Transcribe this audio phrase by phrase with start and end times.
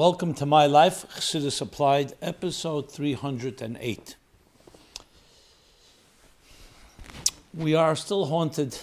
[0.00, 4.16] Welcome to My Life, Chassidus Applied, episode 308.
[7.52, 8.78] We are still haunted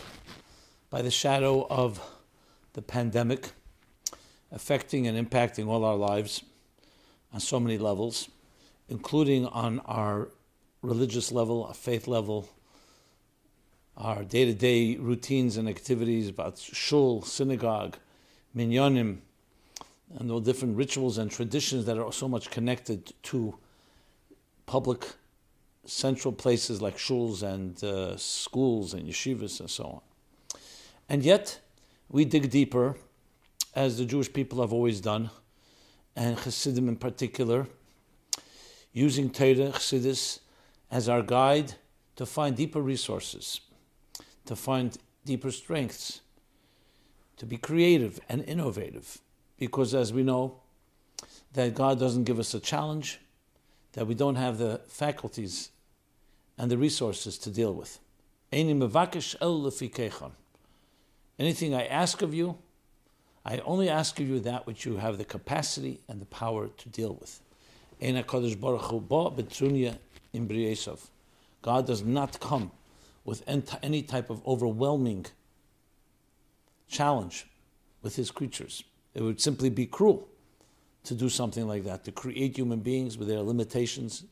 [0.91, 1.99] by the shadow of
[2.73, 3.49] the pandemic,
[4.51, 6.43] affecting and impacting all our lives
[7.33, 8.29] on so many levels,
[8.87, 10.27] including on our
[10.83, 12.47] religious level, our faith level,
[13.97, 17.97] our day to day routines and activities about shul, synagogue,
[18.55, 19.21] minyanim
[20.15, 23.57] and all different rituals and traditions that are so much connected to
[24.65, 25.05] public
[25.85, 30.01] central places like shuls and uh, schools and yeshivas and so on.
[31.09, 31.59] And yet,
[32.09, 32.95] we dig deeper,
[33.75, 35.29] as the Jewish people have always done,
[36.15, 37.67] and Chassidim in particular,
[38.91, 40.39] using Torah, Chassidus,
[40.89, 41.73] as our guide
[42.15, 43.61] to find deeper resources,
[44.45, 46.21] to find deeper strengths,
[47.37, 49.19] to be creative and innovative
[49.57, 50.59] because as we know,
[51.53, 53.19] that God doesn't give us a challenge
[53.93, 55.71] that we don't have the faculties
[56.57, 57.99] and the resources to deal with.
[61.39, 62.57] Anything I ask of you,
[63.45, 66.89] I only ask of you that which you have the capacity and the power to
[66.89, 67.41] deal with.
[71.61, 72.71] God does not come
[73.25, 73.43] with
[73.81, 75.25] any type of overwhelming
[76.87, 77.47] challenge
[78.01, 78.83] with his creatures.
[79.17, 80.29] It would simply be cruel
[81.05, 84.25] to do something like that, to create human beings with their limitations,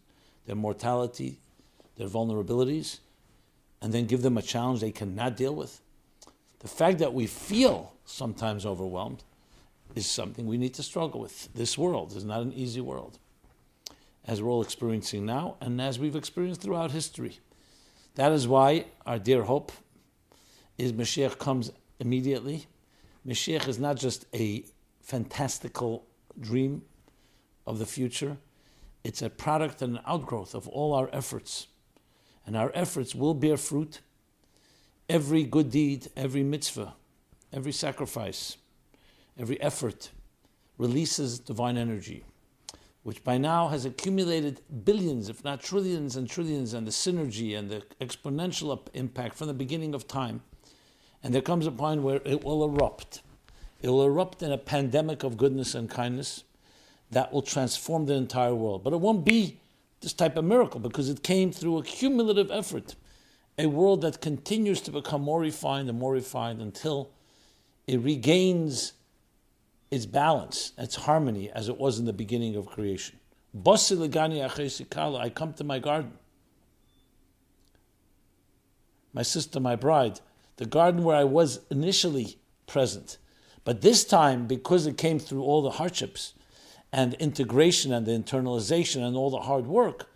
[0.46, 1.40] their mortality,
[1.98, 3.00] their vulnerabilities,
[3.82, 5.82] and then give them a challenge they cannot deal with.
[6.60, 9.24] The fact that we feel sometimes overwhelmed
[9.96, 11.50] is something we need to struggle with.
[11.56, 13.18] This world is not an easy world,
[14.28, 17.40] as we're all experiencing now, and as we've experienced throughout history.
[18.16, 19.72] That is why our dear hope
[20.78, 22.68] is Mashiach comes immediately.
[23.26, 24.64] Mashiach is not just a
[25.06, 26.08] fantastical
[26.40, 26.82] dream
[27.68, 28.38] of the future.
[29.04, 31.68] It's a product and an outgrowth of all our efforts.
[32.46, 34.02] And our efforts will bear fruit.
[35.08, 36.96] Every good deed, every mitzvah,
[37.54, 38.58] every sacrifice,
[39.38, 40.10] every effort
[40.80, 42.24] releases divine energy,
[43.04, 47.70] which by now has accumulated billions, if not trillions and trillions, and the synergy and
[47.70, 50.42] the exponential impact from the beginning of time.
[51.22, 53.22] And there comes a point where it will erupt
[53.82, 56.44] it will erupt in a pandemic of goodness and kindness
[57.12, 58.84] that will transform the entire world.
[58.84, 59.60] But it won't be
[60.02, 62.96] this type of miracle because it came through a cumulative effort.
[63.58, 67.12] A world that continues to become more refined and more refined until
[67.88, 68.94] it regains
[69.92, 73.18] its balance, its harmony as it was in the beginning of creation.
[73.66, 76.14] I come to my garden.
[79.14, 80.20] My sister, my bride,
[80.58, 82.38] the garden where I was initially
[82.68, 83.18] present
[83.66, 86.34] but this time, because it came through all the hardships
[86.94, 90.08] and integration and the internalization and all the hard work,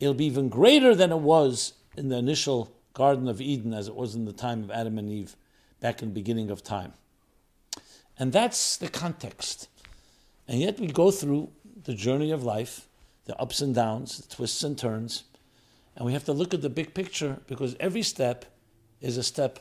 [0.00, 3.96] it'll be even greater than it was in the initial Garden of Eden as it
[3.96, 5.36] was in the time of Adam and Eve
[5.80, 6.92] back in the beginning of time.
[8.16, 9.68] And that's the context.
[10.46, 11.50] And yet we go through
[11.82, 12.86] the journey of life,
[13.24, 15.24] the ups and downs, the twists and turns,
[15.96, 18.44] and we have to look at the big picture because every step
[19.00, 19.58] is a step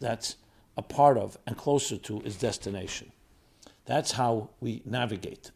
[0.00, 0.36] that's
[0.78, 3.12] a part of and closer to its destination.
[3.84, 5.50] That's how we navigate.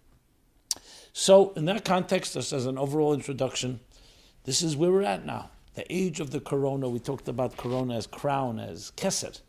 [1.12, 3.80] So, in that context, just as an overall introduction,
[4.44, 5.50] this is where we're at now.
[5.74, 9.40] The age of the corona, we talked about corona as crown, as kesser.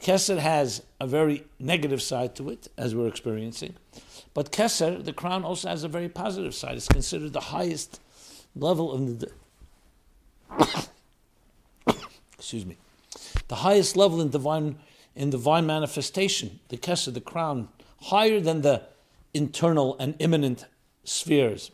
[0.00, 3.74] Kesser has a very negative side to it, as we're experiencing.
[4.32, 6.76] But Kesser, the crown, also has a very positive side.
[6.76, 8.00] It's considered the highest
[8.54, 9.30] level of the.
[12.38, 12.76] excuse me.
[13.48, 14.78] The highest level in divine
[15.18, 17.68] in divine manifestation, the Kesser, the crown,
[18.02, 18.82] higher than the
[19.34, 20.64] internal and immanent
[21.02, 21.72] spheres.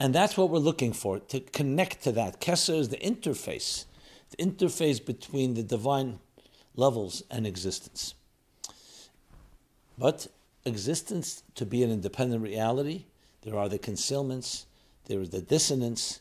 [0.00, 2.40] And that's what we're looking for, to connect to that.
[2.40, 3.84] Kesser is the interface,
[4.30, 6.18] the interface between the divine
[6.74, 8.14] levels and existence.
[9.96, 10.26] But
[10.64, 13.04] existence, to be an independent reality,
[13.42, 14.66] there are the concealments,
[15.04, 16.20] there is the dissonance,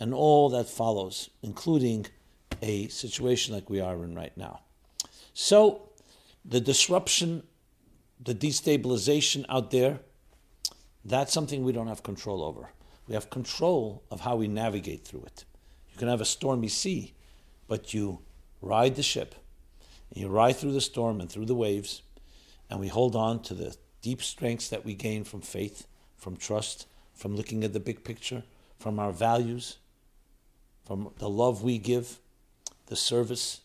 [0.00, 2.06] and all that follows, including
[2.62, 4.60] a situation like we are in right now.
[5.34, 5.90] So
[6.44, 7.42] the disruption,
[8.20, 10.00] the destabilization out there,
[11.04, 12.70] that's something we don't have control over.
[13.06, 15.44] We have control of how we navigate through it.
[15.92, 17.14] You can have a stormy sea,
[17.66, 18.20] but you
[18.60, 19.34] ride the ship,
[20.10, 22.02] and you ride through the storm and through the waves,
[22.68, 25.86] and we hold on to the deep strengths that we gain from faith,
[26.16, 28.42] from trust, from looking at the big picture,
[28.78, 29.78] from our values,
[30.84, 32.20] from the love we give,
[32.88, 33.60] the service,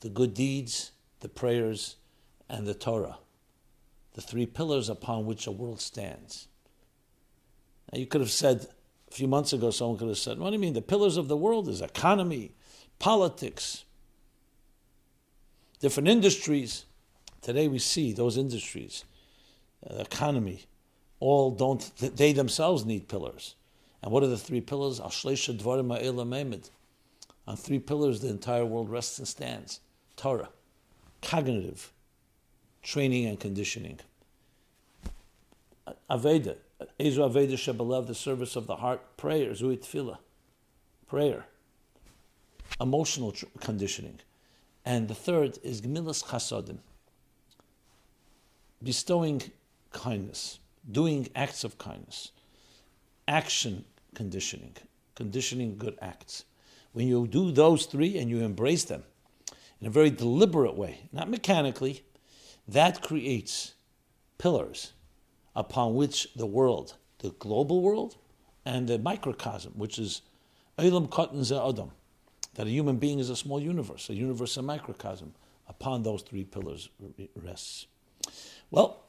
[0.00, 1.96] the good deeds, the prayers,
[2.48, 3.18] and the Torah.
[4.14, 6.48] the three pillars upon which a world stands.
[7.92, 8.66] Now, you could have said
[9.10, 10.72] a few months ago, someone could have said, What do you mean?
[10.74, 12.52] The pillars of the world is economy,
[12.98, 13.84] politics,
[15.80, 16.84] different industries.
[17.40, 19.04] Today we see those industries,
[19.88, 20.64] uh, economy,
[21.20, 23.54] all don't, they themselves need pillars.
[24.02, 25.00] And what are the three pillars?
[27.46, 29.80] On three pillars, the entire world rests and stands
[30.16, 30.50] Torah,
[31.20, 31.92] cognitive,
[32.82, 33.98] training and conditioning.
[36.08, 36.56] Aveda,
[37.00, 40.18] Ezu Aveda Shebelev, the service of the heart, prayer, Zui Tefillah,
[41.06, 41.46] prayer,
[42.80, 44.20] emotional tr- conditioning.
[44.84, 46.78] And the third is Gemilas Chasodim,
[48.82, 49.42] bestowing
[49.92, 50.58] kindness,
[50.90, 52.32] doing acts of kindness,
[53.28, 53.84] action
[54.14, 54.74] conditioning,
[55.14, 56.44] conditioning good acts.
[56.92, 59.04] When you do those three and you embrace them
[59.80, 62.04] in a very deliberate way, not mechanically,
[62.68, 63.74] that creates
[64.38, 64.92] pillars
[65.56, 68.16] upon which the world, the global world,
[68.64, 70.22] and the microcosm, which is
[70.78, 71.90] Olam Katan Adam,
[72.54, 75.34] that a human being is a small universe, a universe, a microcosm,
[75.68, 76.90] upon those three pillars
[77.36, 77.86] rests.
[78.70, 79.04] Well,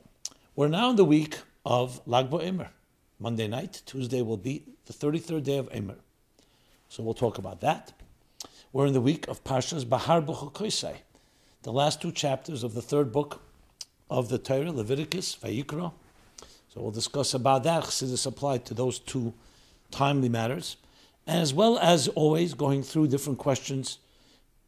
[0.56, 2.70] we're now in the week of Lag BaOmer.
[3.20, 5.98] Monday night, Tuesday will be the 33rd day of Omer.
[6.94, 7.92] So we'll talk about that.
[8.72, 10.98] We're in the week of Parshas Bahar B'Chukoisai,
[11.63, 13.42] the last two chapters of the third book
[14.12, 15.92] of the Torah, Leviticus, Vayikra.
[16.69, 17.86] So we'll discuss about that.
[17.86, 19.34] Chassidus applied to those two
[19.90, 20.78] timely matters,
[21.25, 23.98] as well as always going through different questions.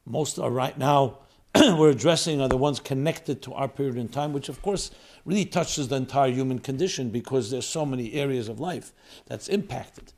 [0.03, 1.19] Most are right now
[1.55, 4.89] we're addressing are the ones connected to our period in time, which of course
[5.25, 8.93] really touches the entire human condition because there's so many areas of life
[9.27, 10.11] that's impacted.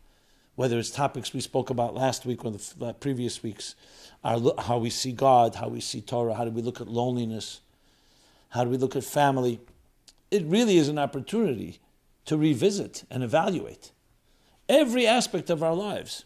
[0.58, 3.76] Whether it's topics we spoke about last week or the uh, previous weeks,
[4.24, 7.62] our, how we see God, how we see Torah, how do we look at loneliness,
[8.50, 9.60] how do we look at family.
[10.32, 11.78] It really is an opportunity
[12.26, 13.92] to revisit and evaluate
[14.68, 16.26] every aspect of our lives.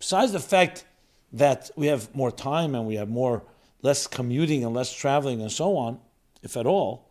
[0.00, 0.84] Besides the fact
[1.32, 3.44] that we have more time and we have more
[3.80, 6.00] less commuting and less traveling and so on,
[6.42, 7.08] if at all,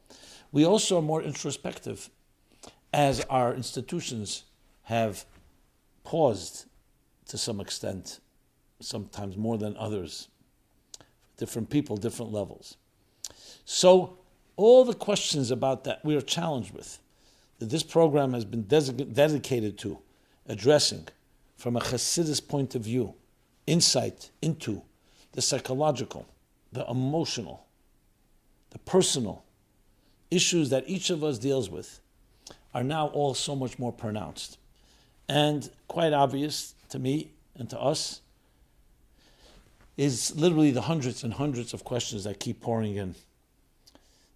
[0.52, 2.10] we also are more introspective
[2.92, 4.44] as our institutions
[4.84, 5.24] have
[6.06, 6.66] paused
[7.28, 8.20] to some extent,
[8.80, 10.30] sometimes more than others,
[11.38, 12.78] different people, different levels.
[13.66, 14.20] So,
[14.56, 17.00] all the questions about that we are challenged with,
[17.60, 20.00] that this program has been dedicated to
[20.48, 21.08] addressing
[21.58, 23.16] from a Hasidus point of view,
[23.66, 24.82] insight into
[25.32, 26.26] the psychological,
[26.72, 27.66] the emotional,
[28.70, 29.44] the personal
[30.32, 32.00] issues that each of us deals with
[32.74, 34.58] are now all so much more pronounced.
[35.28, 38.22] And quite obvious to me and to us
[39.98, 43.16] is literally the hundreds and hundreds of questions that keep pouring in.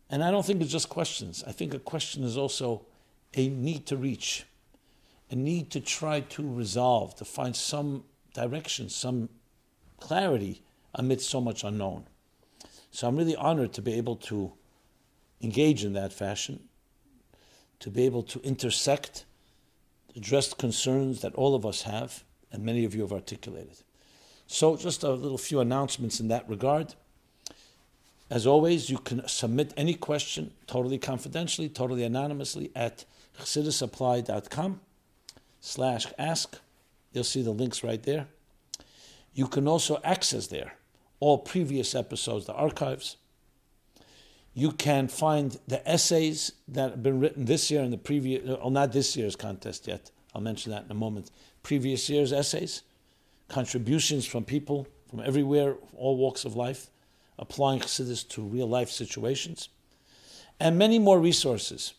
[0.10, 1.44] And I don't think it's just questions.
[1.46, 2.86] I think a question is also
[3.36, 4.46] a need to reach,
[5.30, 8.04] a need to try to resolve, to find some
[8.34, 9.30] direction, some
[10.00, 10.64] clarity
[10.96, 12.06] amidst so much unknown.
[12.92, 14.52] So I'm really honored to be able to
[15.42, 16.62] engage in that fashion,
[17.80, 19.26] to be able to intersect,
[20.16, 23.78] address concerns that all of us have, and many of you have articulated.
[24.47, 26.95] So, just a little few announcements in that regard.
[28.30, 33.06] As always, you can submit any question totally confidentially, totally anonymously at
[33.39, 34.81] chassidusapplied.com
[35.61, 36.59] slash ask.
[37.11, 38.28] You'll see the links right there.
[39.33, 40.73] You can also access there
[41.19, 43.18] all previous episodes, the archives.
[44.54, 48.60] You can find the essays that have been written this year and the previous, well,
[48.62, 50.12] uh, not this year's contest yet.
[50.34, 51.32] I'll mention that in a moment.
[51.64, 52.84] Previous year's essays,
[53.48, 56.90] contributions from people from everywhere, all walks of life,
[57.40, 59.70] applying Chassidus to real life situations,
[60.60, 61.94] and many more resources.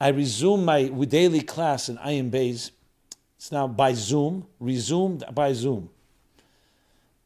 [0.00, 2.70] I resume my daily class in Ayin Bays.
[3.36, 5.90] It's now by Zoom, resumed by Zoom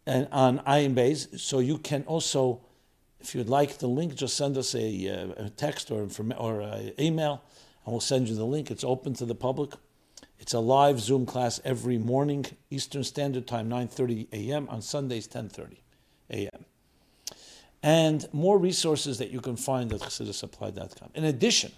[0.06, 1.28] and on Ayin Bays.
[1.40, 2.60] So you can also,
[3.20, 6.92] if you'd like the link, just send us a, uh, a text or or an
[6.98, 7.42] email,
[7.84, 8.70] and we'll send you the link.
[8.70, 9.72] It's open to the public.
[10.38, 14.68] It's a live Zoom class every morning, Eastern Standard Time, 9:30 a.m.
[14.70, 15.76] On Sundays, 10:30
[16.30, 16.64] a.m.
[17.82, 21.10] And more resources that you can find at chassidusapplied.com.
[21.14, 21.72] In addition,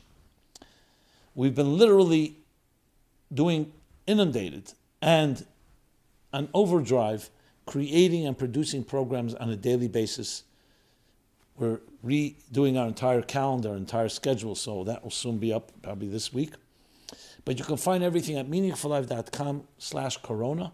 [1.34, 2.36] we've been literally
[3.32, 3.72] doing
[4.06, 5.46] inundated and
[6.32, 7.30] an overdrive
[7.66, 10.44] creating and producing programs on a daily basis.
[11.62, 16.08] We're redoing our entire calendar, our entire schedule, so that will soon be up probably
[16.08, 16.54] this week.
[17.44, 20.72] But you can find everything at meaningfullife.com slash corona.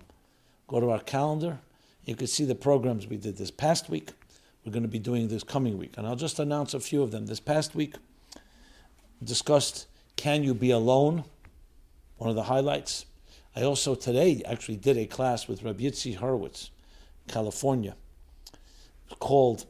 [0.66, 1.58] Go to our calendar.
[2.06, 4.12] You can see the programs we did this past week.
[4.64, 5.92] We're going to be doing this coming week.
[5.98, 7.26] And I'll just announce a few of them.
[7.26, 7.96] This past week,
[9.22, 11.24] discussed Can You Be Alone?
[12.16, 13.04] One of the highlights.
[13.54, 16.70] I also today actually did a class with Rabbi Yitzi Horowitz,
[17.28, 17.94] California,
[19.18, 19.66] called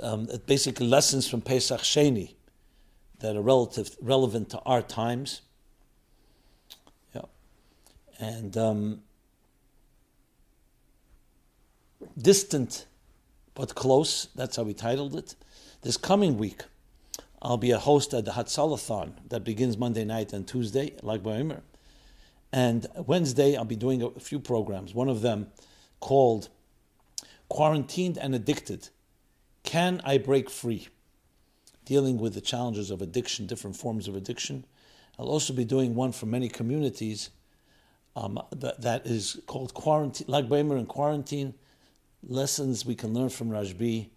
[0.00, 2.34] um, basically lessons from Pesach Sheni
[3.20, 5.42] that are relative, relevant to our times.
[7.14, 7.22] Yeah.
[8.18, 9.02] And um,
[12.18, 12.86] distant
[13.54, 15.34] but close, that's how we titled it.
[15.82, 16.62] This coming week,
[17.40, 21.62] I'll be a host at the Hatzalathon that begins Monday night and Tuesday, Lag Ba'omer.
[22.52, 24.94] And Wednesday, I'll be doing a few programs.
[24.94, 25.48] One of them
[26.00, 26.48] called
[27.48, 28.88] Quarantined and Addicted
[29.66, 30.88] Can I Break Free?
[31.84, 34.64] Dealing with the challenges of addiction, different forms of addiction.
[35.18, 37.28] I'll also be doing one for many communities
[38.16, 41.52] um, that, that is called Quarantine, Lag Ba'omer in Quarantine
[42.26, 44.08] Lessons we can learn from Rashbi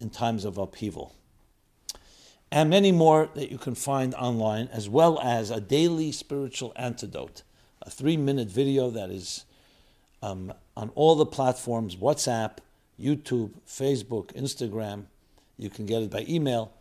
[0.00, 1.12] in times of upheaval
[2.50, 7.42] and many more that you can find online, as well as a daily spiritual antidote,
[7.82, 9.44] a three minute video that is
[10.22, 12.58] um, on all the platforms WhatsApp,
[13.00, 15.04] YouTube, Facebook, Instagram.
[15.56, 16.72] You can get it by email.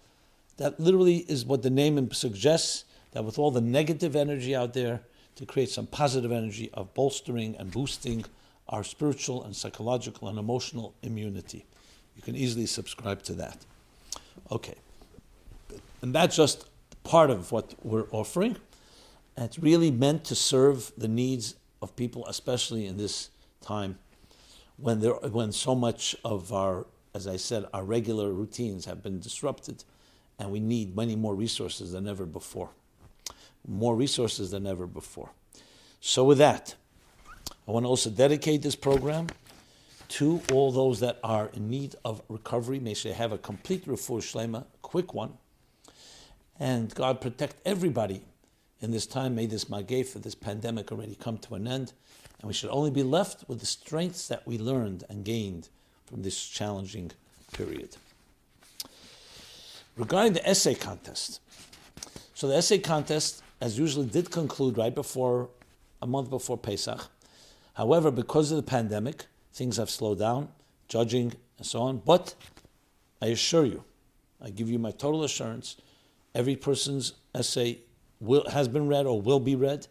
[0.57, 5.01] That literally is what the name suggests that with all the negative energy out there,
[5.35, 8.25] to create some positive energy of bolstering and boosting
[8.69, 11.63] our spiritual and psychological and emotional immunity.
[12.15, 13.57] You can easily subscribe to that.
[14.51, 14.75] Okay.
[16.01, 16.67] And that's just
[17.03, 18.57] part of what we're offering.
[19.35, 23.29] And it's really meant to serve the needs of people, especially in this
[23.61, 23.99] time
[24.77, 29.19] when there when so much of our, as I said, our regular routines have been
[29.19, 29.83] disrupted,
[30.39, 32.69] and we need many more resources than ever before.
[33.67, 35.31] More resources than ever before.
[35.99, 36.75] So with that,
[37.67, 39.27] I want to also dedicate this program
[40.09, 42.79] to all those that are in need of recovery.
[42.79, 45.33] May they have a complete refuah shlema, quick one
[46.59, 48.21] and God protect everybody
[48.81, 49.35] in this time.
[49.35, 51.93] May this for this pandemic already come to an end,
[52.39, 55.69] and we should only be left with the strengths that we learned and gained
[56.05, 57.11] from this challenging
[57.53, 57.97] period.
[59.95, 61.41] Regarding the essay contest,
[62.33, 65.49] so the essay contest, as usually, did conclude right before
[66.01, 67.07] a month before Pesach.
[67.73, 70.49] However, because of the pandemic, things have slowed down,
[70.87, 71.97] judging and so on.
[71.97, 72.35] But
[73.21, 73.83] I assure you,
[74.39, 75.77] I give you my total assurance
[76.37, 77.79] every person's essay
[78.19, 79.87] will, has been read or will be read,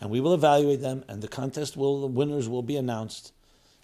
[0.00, 3.32] and we will evaluate them, and the contest will, the winners will be announced.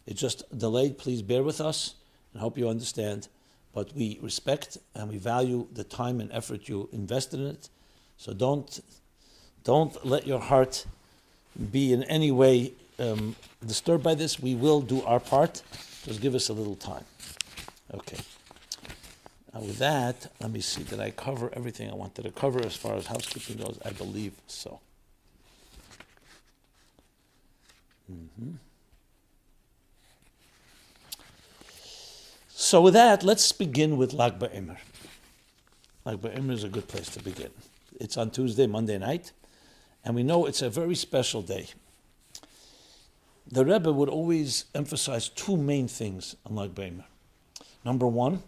[0.07, 0.99] It's just delayed.
[0.99, 1.95] Please bear with us
[2.33, 3.29] and hope you understand.
[3.73, 7.69] But we respect and we value the time and effort you invested in it.
[8.17, 8.81] So don't,
[9.65, 10.87] don't let your heart
[11.71, 14.41] be in any way um, disturbed by this.
[14.41, 15.63] We will do our part.
[16.05, 17.05] Just give us a little time.
[17.93, 18.19] Okay.
[19.53, 22.77] Now with that, let me see, did I cover everything I wanted to cover as
[22.77, 23.79] far as housekeeping goes?
[23.85, 24.81] I believe so.
[28.11, 28.53] Mm-hmm.
[32.49, 34.79] So with that, let's begin with Lag BaOmer.
[36.05, 37.51] Lag BaOmer is a good place to begin.
[38.01, 39.33] It's on Tuesday, Monday night,
[40.05, 41.69] and we know it's a very special day.
[43.51, 47.05] The Rebbe would always emphasize two main things on Lag BaOmer.
[47.85, 48.43] Number one,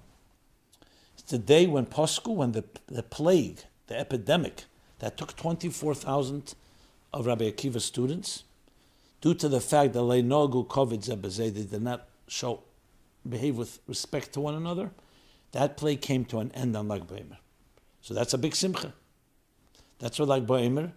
[1.15, 4.65] it's the day when Pasku, when the, the plague, the epidemic
[4.99, 6.55] that took 24,000
[7.13, 8.43] of Rabbi Akiva's students,
[9.21, 12.63] due to the fact that Leinogu kavod Zebazeh, they did not show,
[13.29, 14.91] behave with respect to one another,
[15.53, 17.39] that plague came to an end on Lag BaOmer.
[18.01, 18.95] So that's a big simcha.
[19.99, 20.93] That's what Lag BaOmer,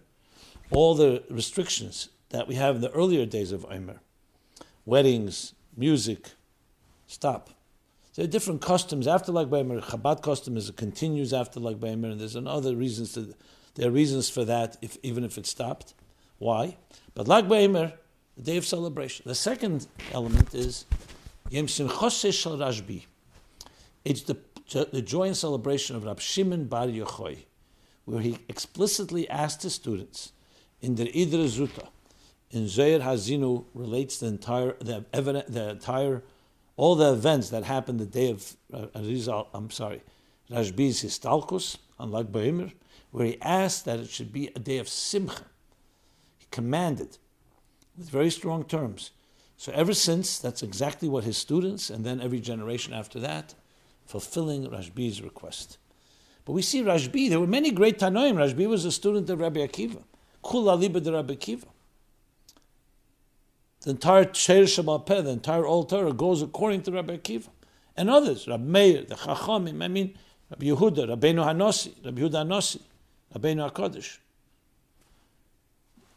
[0.70, 4.01] all the restrictions that we have in the earlier days of Omer,
[4.86, 6.32] weddings, music,
[7.08, 7.50] stop.
[8.16, 9.82] There are different customs after Lag BaOmer.
[9.82, 13.34] Chabad custom is it continues after Lag BaOmer, and there's another reasons to.
[13.75, 15.94] There are reasons for that, if even if it stopped.
[16.38, 16.78] Why?
[17.13, 17.94] But Lag BaOmer,
[18.41, 19.24] the day of celebration.
[19.27, 20.86] The second element is
[21.50, 23.05] Yom Simchose Shal Rashbi.
[24.03, 24.38] It's the,
[24.91, 27.45] the joy and celebration of Rab Shimon Bar Yochai,
[28.05, 30.31] where he explicitly asked his students
[30.81, 31.89] in the Idra Zuta,
[32.50, 35.05] in Zohar Hazinu relates the entire the,
[35.48, 36.24] the entire
[36.75, 40.01] all the events that happened the day of uh, Rizal, I'm sorry,
[40.50, 42.74] Rashbi's Histalkus on Lag BaOmer,
[43.12, 45.45] where he asked that it should be a day of Simcha.
[46.39, 47.19] He commanded
[48.01, 49.12] with very strong terms.
[49.58, 53.53] So ever since, that's exactly what his students, and then every generation after that,
[54.05, 55.77] fulfilling Rashbi's request.
[56.46, 58.36] But we see Rashbi, there were many great Tanoim.
[58.36, 60.03] Rashbi was a student of Rabbi Akiva.
[60.41, 61.67] Kul aliba de Rabbi Akiva
[63.81, 67.50] the entire Sheir Shabbat the entire Oral Torah goes according to Rabbi Akiva
[67.98, 69.84] and others, Rabbi Meir, the Chachamim.
[69.84, 70.17] I mean,
[70.50, 72.81] Rabbi Yehuda, Rabbeinu Hanossi, Rabbi Yehuda Hanossi,
[73.36, 74.20] Rabbeinu HaKodesh.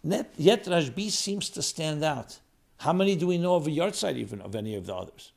[0.05, 2.39] Yet Rashbi seems to stand out.
[2.79, 5.33] How many do we know of a yahrzeit even of any of the others?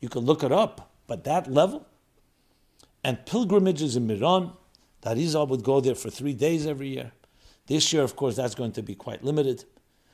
[0.00, 1.86] You can look it up, but that level?
[3.02, 4.52] And pilgrimages in Meron,
[5.00, 5.16] that
[5.48, 7.12] would go there for three days every year.
[7.66, 9.64] This year, of course, that's going to be quite limited.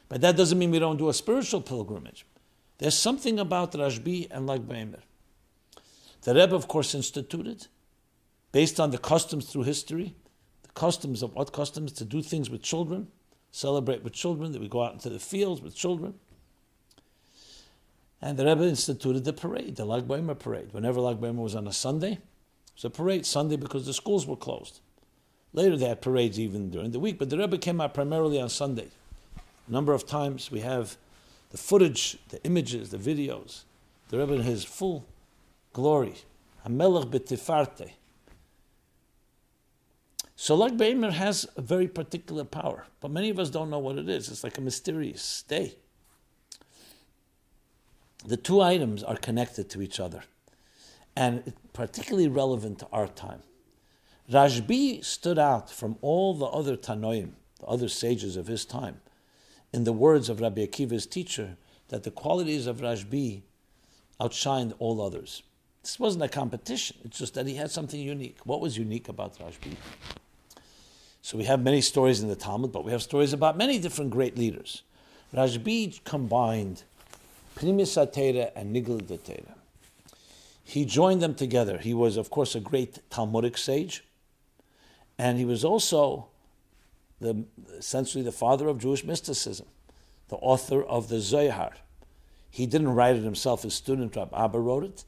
[0.08, 2.24] But that doesn't mean we don't do a spiritual pilgrimage.
[2.78, 5.00] There's something about Rashbi and Lag BaOmer.
[6.22, 7.66] The Rebbe, of course, instituted,
[8.52, 10.14] based on the customs through history,
[10.62, 13.08] the customs of what customs to do things with children,
[13.50, 16.14] celebrate with children, that we go out into the fields with children.
[18.20, 20.72] And the Rebbe instituted the parade, the Lag BaOmer parade.
[20.72, 22.20] Whenever Lag BaOmer was on a Sunday, it
[22.74, 24.80] was a parade Sunday because the schools were closed.
[25.52, 28.48] Later they had parades even during the week, but the Rebbe came out primarily on
[28.48, 28.88] Sunday.
[29.68, 30.96] A number of times we have
[31.50, 33.62] the footage, the images, the videos.
[34.08, 35.04] The Rebbe in his full
[35.72, 36.14] glory.
[36.66, 37.90] Hamelech betifarte.
[40.38, 43.96] So Lag BaOmer has a very particular power, but many of us don't know what
[43.96, 44.28] it is.
[44.28, 45.76] It's like a mysterious day.
[48.26, 50.24] The two items are connected to each other,
[51.16, 53.42] and particularly relevant to our time.
[54.30, 59.00] Rashbi stood out from all the other Tanoim, the other sages of his time,
[59.72, 61.56] in the words of Rabbi Akiva's teacher,
[61.88, 63.42] that the qualities of Rashbi
[64.20, 65.44] outshined all others.
[65.82, 68.38] This wasn't a competition, it's just that he had something unique.
[68.44, 69.76] What was unique about Rashbi?
[71.26, 74.12] So we have many stories in the Talmud, but we have stories about many different
[74.12, 74.84] great leaders.
[75.34, 76.84] Rashbi combined
[77.56, 77.96] Pnimis
[78.54, 79.54] and Nigel Datera.
[80.62, 81.78] He joined them together.
[81.78, 84.04] He was, of course, a great Talmudic sage,
[85.18, 86.28] and he was also
[87.20, 87.42] the,
[87.76, 89.66] essentially the father of Jewish mysticism,
[90.28, 91.72] the author of the Zohar.
[92.50, 95.02] He didn't write it himself, his student Rab Abba wrote it,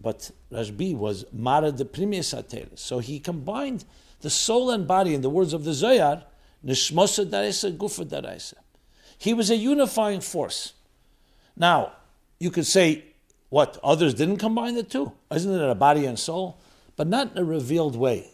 [0.00, 3.84] but Rashbi was Mara de Pnimius So he combined
[4.24, 6.24] the soul and body, in the words of the Zohar,
[6.64, 8.54] Nishmosa Daraisa, Gufa Daraisa.
[9.18, 10.72] He was a unifying force.
[11.54, 11.92] Now,
[12.40, 13.04] you could say,
[13.50, 15.12] what, others didn't combine the two?
[15.30, 16.56] Isn't it a body and soul?
[16.96, 18.30] But not in a revealed way.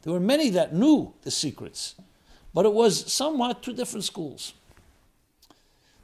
[0.00, 1.94] There were many that knew the secrets,
[2.54, 4.54] but it was somewhat two different schools.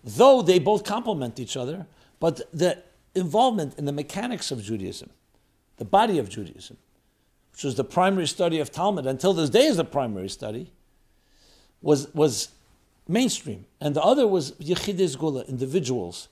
[0.04, 1.86] Though they both complement each other,
[2.18, 2.82] but the
[3.14, 5.08] involvement in the mechanics of Judaism,
[5.78, 6.76] the body of Judaism,
[7.52, 10.72] which was the primary study of Talmud until this day is the primary study,
[11.82, 12.48] was, was
[13.08, 13.66] mainstream.
[13.80, 16.28] And the other was Yechides Gula, individuals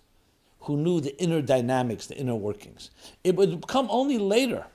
[0.61, 2.90] who knew the inner dynamics, the inner workings.
[3.24, 4.66] It would come only later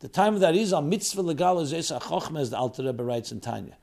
[0.00, 3.76] the time of the Arizal, mitzvah legal is as the Alter Rebbe writes in Tanya.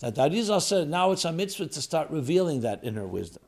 [0.00, 3.42] That the Arizal said, now it's a mitzvah to start revealing that inner wisdom.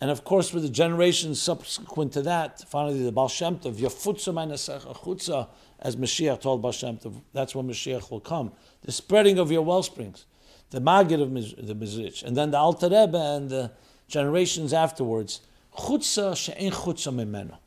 [0.00, 5.48] And of course, with the generations subsequent to that, finally the Baal Shem Tov, chutza,
[5.78, 8.52] as Mashiach told Baal Shem Tov, that's when Mashiach will come.
[8.82, 10.26] The spreading of your well springs,
[10.70, 11.32] the Magid of
[11.66, 13.70] the Mezritch, and then the Alter Rebbe and the
[14.08, 15.40] generations afterwards,
[15.76, 17.58] chutza she'en chutza mimeno.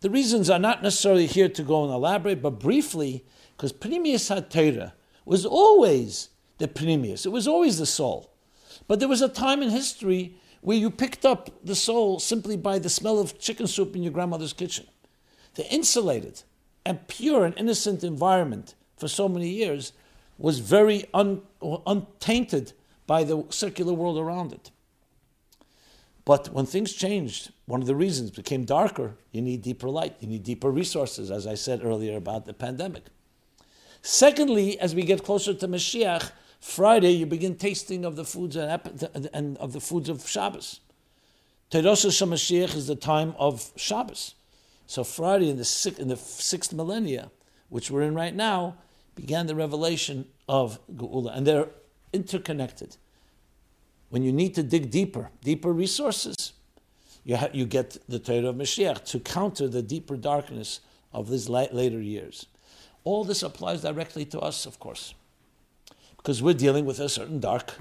[0.00, 3.24] The reasons are not necessarily here to go and elaborate, but briefly,
[3.56, 4.92] because Pnimius HaTorah
[5.24, 8.31] was always the Pnimius, it was always the soul.
[8.88, 12.78] But there was a time in history where you picked up the soul simply by
[12.78, 14.86] the smell of chicken soup in your grandmother's kitchen.
[15.54, 16.42] The insulated
[16.84, 19.92] and pure and innocent environment for so many years
[20.38, 21.42] was very un,
[21.86, 22.72] untainted
[23.06, 24.70] by the secular world around it.
[26.24, 30.28] But when things changed, one of the reasons became darker, you need deeper light, you
[30.28, 33.04] need deeper resources, as I said earlier about the pandemic.
[34.02, 36.30] Secondly, as we get closer to Mashiach,
[36.62, 40.80] Friday you begin tasting of the foods and, and of the foods of Shabbos.
[41.70, 44.36] Teros Mashiach is the time of Shabbos.
[44.86, 47.30] So Friday in the, sixth, in the sixth millennia,
[47.68, 48.76] which we're in right now,
[49.14, 51.68] began the revelation of Geula, and they're
[52.12, 52.96] interconnected
[54.12, 56.52] when you need to dig deeper, deeper resources,
[57.24, 60.80] you, ha- you get the Torah of Mashiach to counter the deeper darkness
[61.14, 62.46] of these la- later years.
[63.04, 65.14] All this applies directly to us, of course,
[66.22, 67.74] because we're dealing with a certain dark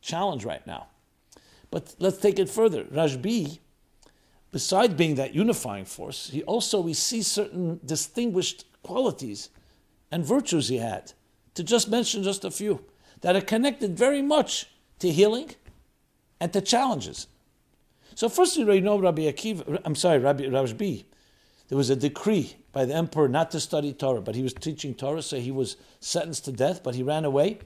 [0.00, 0.86] challenge right now.
[1.70, 2.84] But let's take it further.
[2.84, 3.58] Rashbi,
[4.50, 9.50] besides being that unifying force, he also we see certain distinguished qualities
[10.10, 11.12] and virtues he had.
[11.54, 12.84] To just mention just a few
[13.20, 14.68] that are connected very much
[15.00, 15.50] to healing
[16.40, 17.26] and to challenges.
[18.14, 21.04] So first you know Rabbi Akiva, I'm sorry, Rabbi Rashbi,
[21.68, 24.94] there was a decree by the emperor not to study Torah, but he was teaching
[24.94, 27.58] Torah, so he was sentenced to death, but he ran away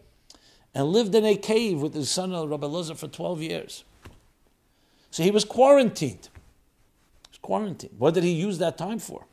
[0.75, 3.85] and lived in a cave with his son Rabbi Elazar for 12 years.
[5.11, 6.29] So he was quarantined.
[6.31, 7.95] He was quarantined.
[7.99, 9.27] What did he use that time for?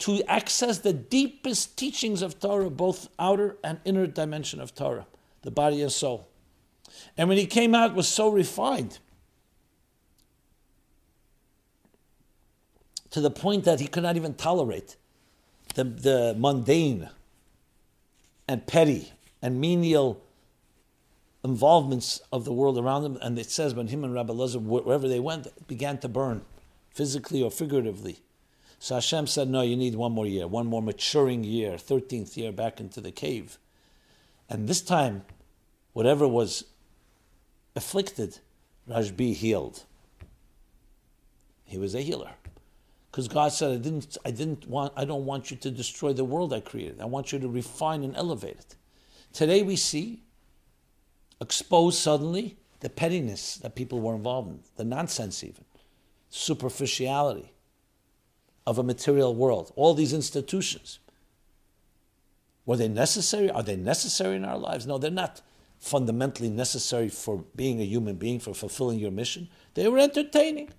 [0.00, 5.06] to access the deepest teachings of Torah, both outer and inner dimension of Torah,
[5.42, 6.26] the body and soul.
[7.16, 8.98] And when he came out, was so refined
[13.10, 14.96] to the point that he could not even tolerate
[15.74, 17.08] the, the mundane
[18.48, 20.22] and petty and menial
[21.44, 23.18] involvements of the world around him.
[23.22, 26.42] And it says when him and Rabbi Lezer, wherever they went, began to burn,
[26.92, 28.20] physically or figuratively.
[28.78, 32.50] So Hashem said, No, you need one more year, one more maturing year, 13th year
[32.50, 33.58] back into the cave.
[34.48, 35.24] And this time,
[35.92, 36.64] whatever was
[37.76, 38.38] afflicted,
[38.88, 39.84] Rashbi healed.
[41.64, 42.30] He was a healer.
[43.10, 46.24] Because God said, I didn't, I didn't want, I don't want you to destroy the
[46.24, 47.00] world I created.
[47.00, 48.76] I want you to refine and elevate it.
[49.32, 50.22] Today we see
[51.40, 55.64] exposed suddenly the pettiness that people were involved in, the nonsense even,
[56.28, 57.52] superficiality
[58.66, 59.72] of a material world.
[59.74, 61.00] All these institutions.
[62.66, 63.50] Were they necessary?
[63.50, 64.86] Are they necessary in our lives?
[64.86, 65.40] No, they're not
[65.78, 69.48] fundamentally necessary for being a human being, for fulfilling your mission.
[69.74, 70.70] They were entertaining.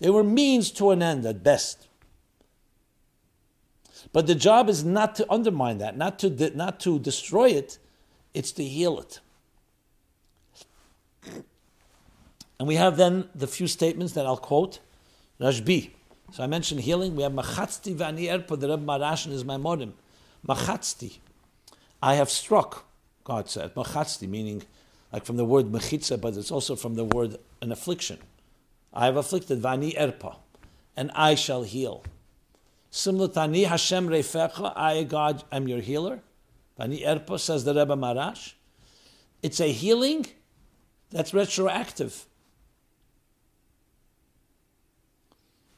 [0.00, 1.88] They were means to an end at best.
[4.12, 7.78] But the job is not to undermine that, not to, not to destroy it,
[8.32, 9.20] it's to heal it.
[12.58, 14.80] And we have then the few statements that I'll quote.
[15.40, 15.90] Rashbi.
[16.32, 17.14] So I mentioned healing.
[17.16, 19.92] We have Machatzti v'ani erpa, the Rebbe Marashin is my modim.
[20.46, 21.18] Machatzti.
[22.02, 22.84] I have struck,
[23.24, 23.74] God said.
[23.74, 24.62] Machatzti, meaning
[25.12, 28.18] like from the word mechitza, but it's also from the word an affliction.
[28.92, 30.36] I have afflicted vani erpa,
[30.96, 32.04] and I shall heal.
[32.90, 36.20] Similar to Ani Hashem Refecha, I God am your healer.
[36.78, 38.54] Vani erpa says the Rebbe Marash.
[39.42, 40.26] It's a healing
[41.10, 42.26] that's retroactive.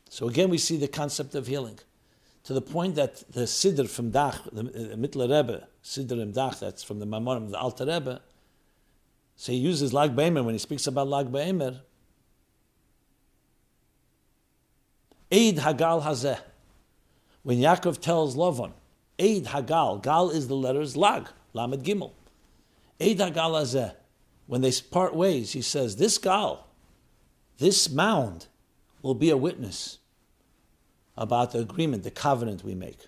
[0.09, 1.79] So again, we see the concept of healing
[2.44, 6.33] to the point that the Siddur from Dach, the, uh, the Mittler Rebbe, Siddur im
[6.33, 8.20] Dach, that's from the Mamorim the Alter Rebbe,
[9.37, 11.81] so he uses Lag Beimer when he speaks about Lag Beimer.
[15.32, 16.38] Eid Hagal Hazeh.
[17.42, 18.72] When Yaakov tells Lavan,
[19.20, 22.12] Eid Hagal, Gal is the letters Lag, Lamed Gimel.
[23.00, 23.94] Eid Hagal Hazeh.
[24.46, 26.66] When they part ways, he says, This Gal,
[27.58, 28.46] this mound,
[29.02, 29.98] will be a witness
[31.16, 32.98] about the agreement, the covenant we make.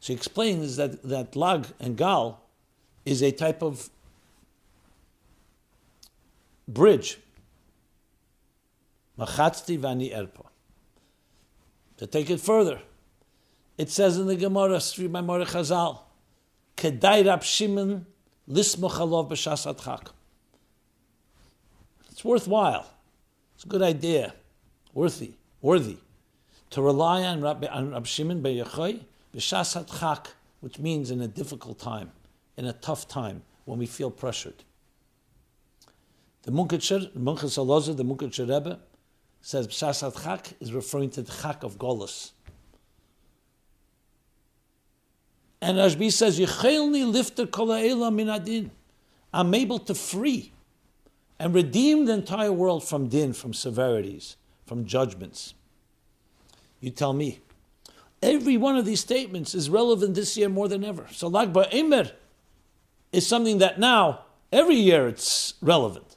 [0.00, 2.40] So he explains that, that Lag and Gal
[3.04, 3.90] is a type of
[6.68, 7.18] bridge.
[9.18, 10.46] Machatzti vani erpo.
[11.98, 12.80] To take it further,
[13.78, 16.00] it says in the Gemara, Sri Maimor Chazal,
[16.76, 18.06] Kedai Rab Shimon
[18.48, 20.08] lismochalov b'shas adchak.
[22.10, 22.86] It's worthwhile.
[23.54, 24.34] It's a good idea.
[24.92, 25.32] Worthy.
[25.60, 25.96] Worthy.
[26.70, 29.00] To rely on Rab, on Rab Shimon b'yachoi
[29.34, 30.28] b'shas adchak,
[30.60, 32.12] which means in a difficult time,
[32.56, 34.64] in a tough time, when we feel pressured.
[36.42, 38.78] The Munketcher, Minchas Elazar, the Munketcher Rebbe,
[39.46, 42.32] says Pshasat Chak is referring to the Chak of Golas.
[45.62, 48.72] And Rashbi says, Yechelni lifter kola'ela min adin.
[49.32, 50.50] I'm able to free
[51.38, 55.54] and redeem the entire world from din, from severities, from judgments.
[56.80, 57.38] You tell me.
[58.20, 61.06] Every one of these statements is relevant this year more than ever.
[61.12, 62.10] So Lag Ba'imr
[63.12, 66.16] is something that now, every year it's relevant.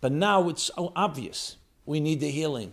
[0.00, 1.58] But now it's obvious
[1.90, 2.70] we need the healing.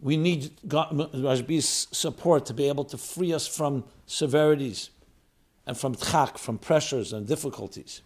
[0.00, 4.88] We need God, Rashbi's support to be able to free us from severities
[5.66, 8.00] and from tchak, from pressures and difficulties.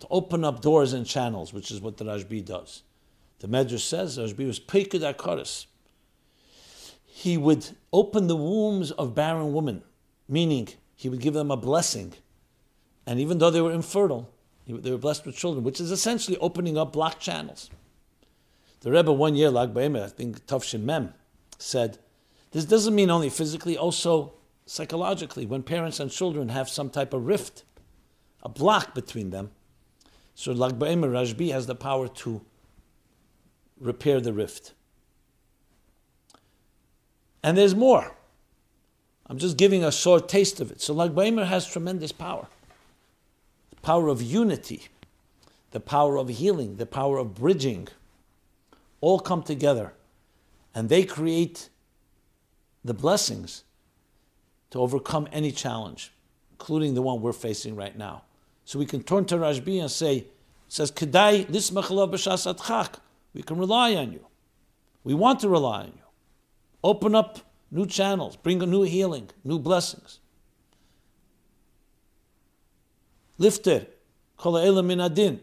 [0.00, 2.82] To open up doors and channels, which is what the Rashbi does.
[3.38, 5.64] The Medrash says Rashbi was Pekud Akaris.
[7.06, 9.82] He would open the wombs of barren women,
[10.28, 12.12] meaning he would give them a blessing.
[13.06, 14.30] And even though they were infertile,
[14.68, 17.70] they were blessed with children, which is essentially opening up block channels.
[18.80, 21.14] The Rebbe one year, Lag Ba'emer, I think Tafshin Mem,
[21.58, 21.98] said,
[22.52, 24.34] this doesn't mean only physically, also
[24.66, 25.46] psychologically.
[25.46, 27.64] When parents and children have some type of rift,
[28.42, 29.50] a block between them,
[30.34, 32.42] so Lag Ba'emer Rashbi has the power to
[33.80, 34.74] repair the rift.
[37.42, 38.14] And there's more.
[39.26, 40.80] I'm just giving a short taste of it.
[40.80, 42.46] So Lag Ba'emer has tremendous power
[43.82, 44.88] power of unity,
[45.70, 47.88] the power of healing, the power of bridging,
[49.00, 49.92] all come together
[50.74, 51.70] and they create
[52.84, 53.64] the blessings
[54.70, 56.12] to overcome any challenge,
[56.52, 58.22] including the one we're facing right now.
[58.64, 60.26] So we can turn to Rashbi and say,
[60.68, 62.98] says, Kedai b'shas
[63.34, 64.26] We can rely on you.
[65.04, 66.02] We want to rely on you.
[66.84, 70.20] Open up new channels, bring a new healing, new blessings.
[73.38, 73.86] Lifter,
[74.44, 75.40] min adin.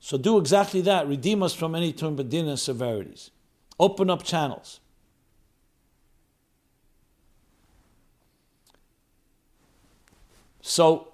[0.00, 1.06] So do exactly that.
[1.08, 3.30] Redeem us from any term din and severities.
[3.78, 4.80] Open up channels.
[10.60, 11.12] So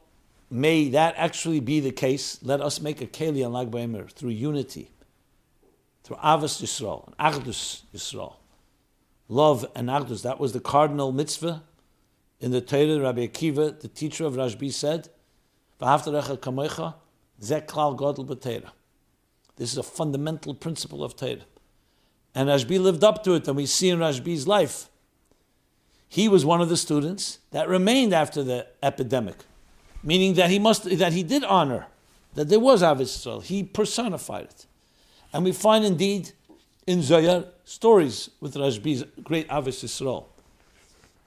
[0.50, 2.38] may that actually be the case.
[2.42, 4.90] Let us make a keli on Lag through unity,
[6.04, 8.34] through Avos Yisrael, and Achdus Yisrael.
[9.28, 10.22] Love and Achdus.
[10.22, 11.62] That was the cardinal mitzvah
[12.40, 13.00] in the Torah.
[13.00, 15.08] Rabbi Akiva, the teacher of Rashbi, said,
[15.80, 16.94] kamecha,
[17.40, 18.70] zeklal godel b'teira.
[19.56, 21.40] This is a fundamental principle of Torah.
[22.34, 24.88] And Rashbi lived up to it, and we see in Rashbi's life.
[26.08, 29.36] He was one of the students that remained after the epidemic
[30.02, 31.86] meaning that he must that he did honor
[32.34, 34.66] that there was Avis He personified it,
[35.32, 36.32] and we find indeed
[36.86, 40.02] in Zohar stories with Rashbi's great Avis.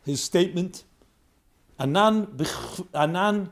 [0.06, 0.84] His statement,
[1.80, 2.38] Anan
[2.94, 3.52] Anan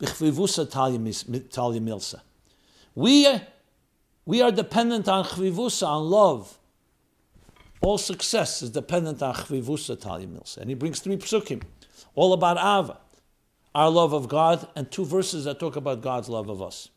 [0.00, 2.20] b'chvivusa talya milsa.
[2.94, 3.40] We
[4.24, 6.58] we are dependent on chvivusa, on love.
[7.80, 10.58] All success is dependent on chvivusa talya milsa.
[10.58, 11.62] And he brings three psukim,
[12.14, 12.98] all about Ava
[13.74, 16.88] our love of God, and two verses that talk about God's love of us.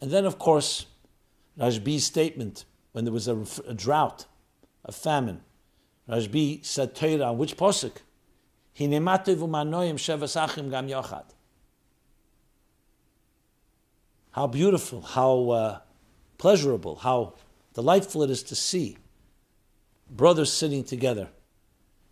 [0.00, 0.86] And then, of course,
[1.58, 4.26] Rashbi's statement when there was a, a drought,
[4.84, 5.40] a famine.
[6.08, 7.96] Rashbi said Torah which posuk?
[8.76, 8.94] gam
[10.88, 11.24] yochad.
[14.36, 15.78] How beautiful, how uh,
[16.38, 17.34] pleasurable, how
[17.74, 18.96] delightful it is to see
[20.08, 21.28] brothers sitting together.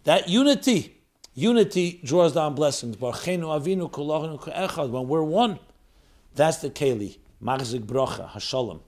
[0.03, 0.95] That unity
[1.35, 2.97] Unity draws down blessings.
[3.01, 5.59] When we're one,
[6.35, 7.19] that's the keli.
[7.43, 8.81] Magzik brocha, hashalom.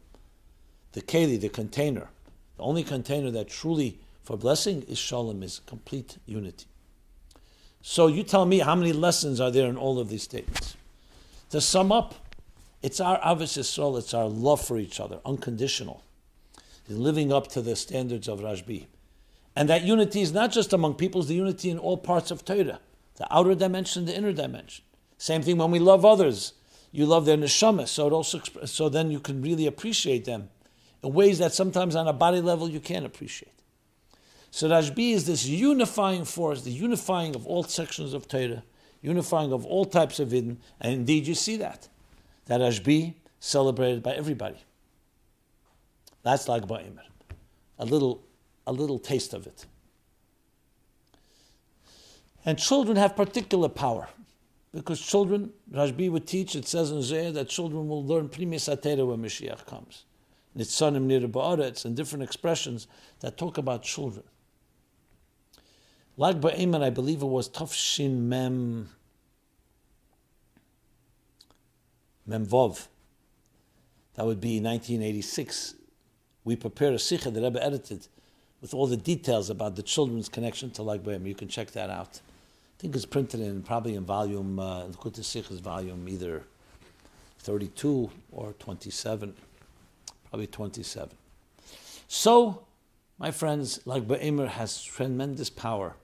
[0.92, 2.08] The keli, the container.
[2.56, 6.66] The only container that truly for blessing is shalom, is complete unity.
[7.82, 10.76] So you tell me how many lessons are there in all of these statements.
[11.50, 12.14] To sum up,
[12.82, 16.02] it's our avis Yisrael, it's our love for each other, unconditional.
[16.88, 18.86] Living up to the standards of Rashbi.
[19.56, 22.44] And that unity is not just among people, it's the unity in all parts of
[22.44, 22.78] Torah,
[23.16, 24.84] the outer dimension, the inner dimension.
[25.18, 26.52] Same thing when we love others.
[26.92, 30.50] You love their neshama, so it also so then you can really appreciate them
[31.02, 33.52] in ways that sometimes on a body level you can't appreciate.
[34.50, 38.62] So Rashbi is this unifying force, the unifying of all sections of Torah,
[39.02, 41.88] unifying of all types of Eden, and indeed you see that.
[42.46, 44.58] That Rashbi celebrated by everybody.
[46.22, 47.02] That's Lag BaOmer.
[47.78, 48.22] A little
[48.66, 49.66] a little taste of it.
[52.44, 54.08] And children have particular power.
[54.72, 59.06] Because children, Rashbi would teach, it says in Zohar that children will learn Primis Atera
[59.06, 60.04] when Mashiach comes.
[60.56, 62.86] Nitzanim Nir Ba'aretz, and different expressions
[63.20, 64.24] that talk about children.
[66.16, 68.90] Lag BaOmer, I believe it was Tafshin Mem
[72.28, 72.88] Memvov.
[74.14, 75.74] That would be 1986.
[76.44, 78.08] We prepared a sikha that Rebbe edited
[78.60, 81.26] with all the details about the children's connection to Lag BaOmer.
[81.26, 82.20] You can check that out.
[82.78, 86.44] I think it's printed in probably in volume, uh, is volume either
[87.38, 89.34] 32 or 27,
[90.28, 91.16] probably 27.
[92.08, 92.64] So,
[93.18, 94.08] my friends, Lag
[94.48, 95.96] has tremendous power.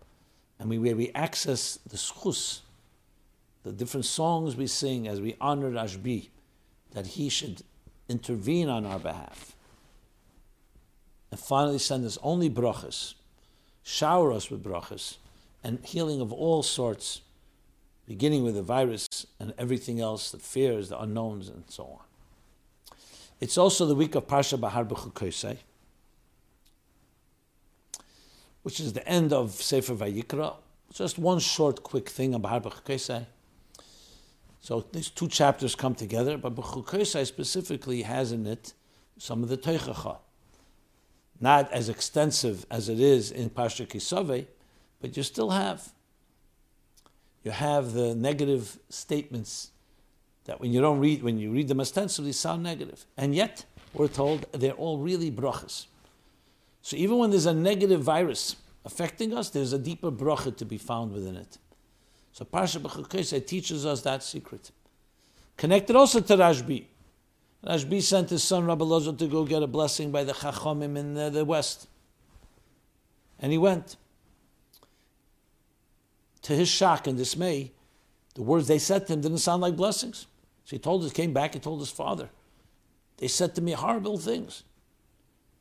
[0.59, 2.61] And we, where we access the schus,
[3.65, 6.29] the different songs we sing as we honor Rashbi,
[6.93, 7.63] that he should
[8.09, 9.55] intervene on our behalf
[11.31, 13.15] and finally send us only brachas,
[13.83, 15.17] shower us with brachas,
[15.65, 17.23] and healing of all sorts,
[18.07, 19.09] beginning with the virus
[19.41, 22.97] and everything else, the fears, the unknowns, and so on.
[23.41, 25.57] It's also the week of Parsha Bahar B'Chukosei,
[28.63, 30.57] which is the end of Sefer Vayikra.
[30.93, 33.27] Just one short, quick thing on Bahar B'Chukosei.
[34.63, 38.73] So these two chapters come together, but B'Chukosei specifically has in it
[39.19, 40.19] some of the Tochacha
[41.43, 44.47] not as extensive as it is in Parsha Kisave,
[45.01, 45.93] but you still have.
[47.43, 49.73] You have the negative statements
[50.45, 52.89] that when you don't read, when you read them ostensibly, sound negative.
[52.89, 55.87] negative, and yet we're told they're all really brachas.
[56.81, 60.79] So even when there's a negative virus affecting us, there's a deeper bracha to be
[60.79, 61.59] found within it.
[62.33, 64.71] So Parsha B'Chukosei teaches us that secret.
[65.57, 66.87] Connected also to Rashbi.
[67.65, 71.15] Rashbi sent his son Rabbi Lozo to go get a blessing by the Chachomim in
[71.15, 71.87] the, the west.
[73.39, 73.97] And he went.
[76.43, 77.71] To his shock and dismay,
[78.35, 80.27] the words they said to him didn't sound like blessings.
[80.65, 82.31] So he told us, came back and told his father,
[83.19, 84.65] they said to me horrible things.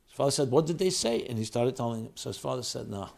[0.08, 1.26] His father said, What did they say?
[1.28, 2.12] And he started telling him.
[2.16, 3.10] So his father said, No.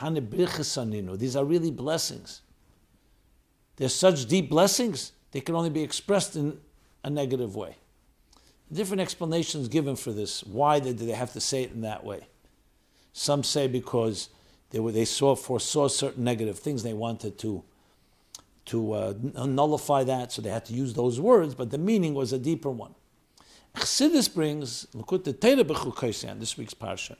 [0.00, 2.42] These are really blessings.
[3.76, 6.58] They're such deep blessings, they can only be expressed in
[7.02, 7.76] a negative way.
[8.72, 10.44] Different explanations given for this.
[10.44, 12.28] Why did they have to say it in that way?
[13.12, 14.28] Some say because
[14.70, 17.64] they were they saw foresaw certain negative things they wanted to
[18.66, 22.32] to uh, nullify that, so they had to use those words, but the meaning was
[22.32, 22.94] a deeper one.
[23.74, 24.86] Chassidus brings,
[26.40, 27.16] this week's parsha.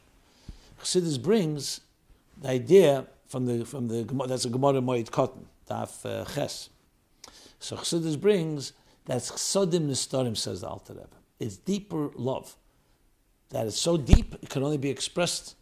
[0.81, 1.81] Chassidus brings
[2.41, 6.71] the idea from the from the that's a Gemara Moed Katan, Daf uh, Ches.
[7.59, 8.73] So Chassidus brings
[9.07, 11.09] that's Chsodim Nistorim, says the Alter Rebbe.
[11.39, 12.57] It's deeper love.
[13.51, 15.57] That is so deep, it can only be expressed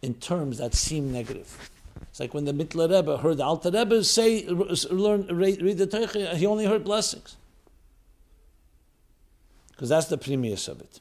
[0.00, 1.70] in terms that seem negative.
[2.02, 6.36] It's like when the Mittler Rebbe heard the Alter Rebbe say, learn, read the Torah,
[6.36, 7.36] he only heard blessings.
[9.70, 11.00] Because that's the pnimius of it.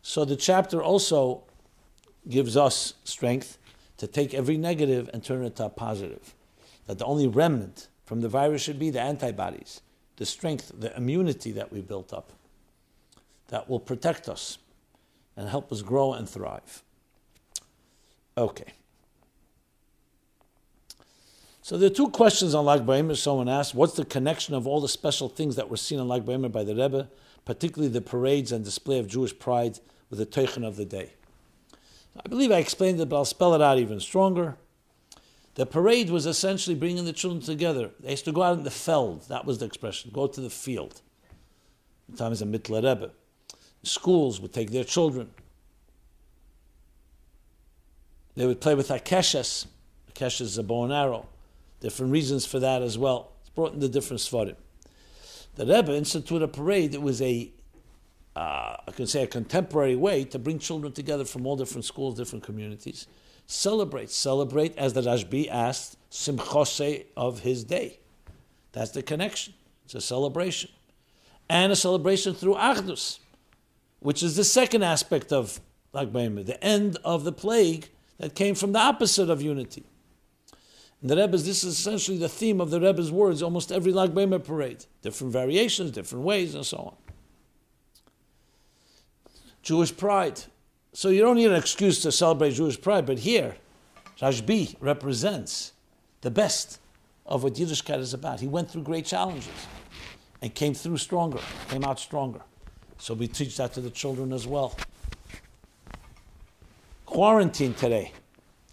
[0.00, 1.42] So the chapter also
[2.28, 3.58] gives us strength
[3.98, 6.34] to take every negative and turn it to a positive.
[6.86, 9.80] That the only remnant from the virus should be the antibodies,
[10.16, 12.32] the strength, the immunity that we built up
[13.48, 14.58] that will protect us
[15.36, 16.82] and help us grow and thrive.
[18.38, 18.72] Okay.
[21.62, 23.16] So there are two questions on Lag BaOmer.
[23.16, 26.24] Someone asked, what's the connection of all the special things that were seen on Lag
[26.24, 27.08] BaOmer by the Rebbe,
[27.44, 31.14] particularly the parades and display of Jewish pride with the Teichen of the day?
[32.24, 34.56] I believe I explained it, but I'll spell it out even stronger.
[35.54, 37.90] The parade was essentially bringing the children together.
[38.00, 39.28] They used to go out in the feld.
[39.28, 40.10] That was the expression.
[40.12, 41.00] Go to the field.
[42.08, 43.10] Sometimes a Mittler Rebbe.
[43.82, 45.30] Schools would take their children.
[48.34, 49.66] They would play with akeshes.
[50.12, 51.26] Akeshes is a bow and arrow.
[51.80, 53.32] Different reasons for that as well.
[53.40, 54.56] It's brought in the different svarim.
[55.54, 56.94] The Rebbe instituted a parade.
[56.94, 57.50] It was a,
[58.36, 62.16] uh, I can say, a contemporary way to bring children together from all different schools,
[62.16, 63.06] different communities.
[63.46, 67.98] Celebrate, celebrate, as the Rashbi asked, simchose of his day.
[68.72, 69.54] That's the connection.
[69.86, 70.70] It's a celebration.
[71.48, 73.20] And a celebration through Achdus,
[74.00, 75.60] which is the second aspect of
[75.94, 79.86] Lag the end of the plague that came from the opposite of unity.
[81.00, 84.10] And the Rebbe's, this is essentially the theme of the Rebbe's words, almost every Lag
[84.10, 84.84] BaOmer parade.
[85.00, 87.05] Different variations, different ways, and so on.
[89.66, 90.40] Jewish pride.
[90.92, 93.56] So you don't need an excuse to celebrate Jewish pride, but here,
[94.20, 95.72] Rashbi represents
[96.20, 96.78] the best
[97.26, 98.38] of what Yiddishkeit is about.
[98.38, 99.66] He went through great challenges
[100.40, 102.42] and came through stronger, came out stronger.
[102.98, 104.76] So we teach that to the children as well.
[107.04, 108.12] Quarantine today.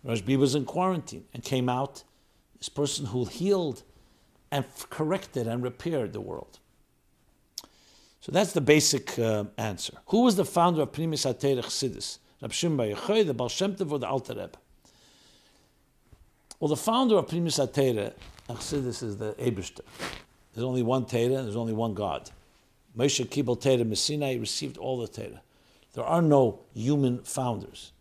[0.06, 2.04] Rashbi was in quarantine and came out
[2.60, 3.82] this person who healed
[4.52, 6.60] and corrected and repaired the world.
[8.24, 9.98] So that's the basic uh, answer.
[10.06, 12.20] Who was the founder of Pnimius HaTeireh Chassidus?
[12.42, 14.58] Rab Shimon Bar Yochai, the Baal Shem Tov, or the Alter Rebbe?
[16.58, 18.14] Well, the founder of Pnimius HaTeireh
[18.48, 19.82] Chassidus is the Eberster.
[20.54, 22.32] There's only one Torah, there's only one God.
[22.98, 25.42] Moshe Kibbel Torah Messina, received all the Torah.
[25.92, 27.92] There are no human founders.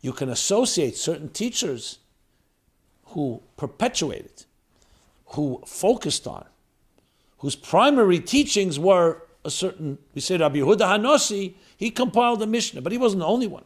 [0.00, 1.98] You can associate certain teachers
[3.08, 4.46] who perpetuated,
[5.26, 6.46] who focused on,
[7.40, 12.82] whose primary teachings were a certain, we say Rabbi Yehuda Hanossi, he compiled the Mishnah,
[12.82, 13.64] but he wasn't the only one.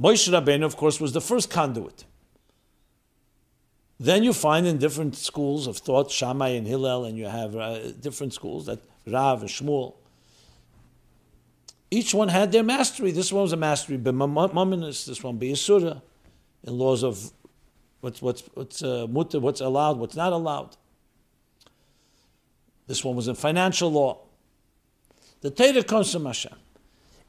[0.00, 2.04] Moshe Rabbeinu, of course, was the first conduit.
[4.00, 7.92] Then you find in different schools of thought, Shammai and Hillel, and you have uh,
[7.92, 9.94] different schools that Rav and Shmuel.
[11.90, 13.12] Each one had their mastery.
[13.12, 16.02] This one was a mastery b'mamonis, this one b'yisura,
[16.64, 17.30] in laws of
[18.00, 20.76] what's what's what's uh, mutter, what's allowed, what's not allowed.
[22.86, 24.18] This one was in financial law.
[25.40, 26.54] The Torah comes from Hashem.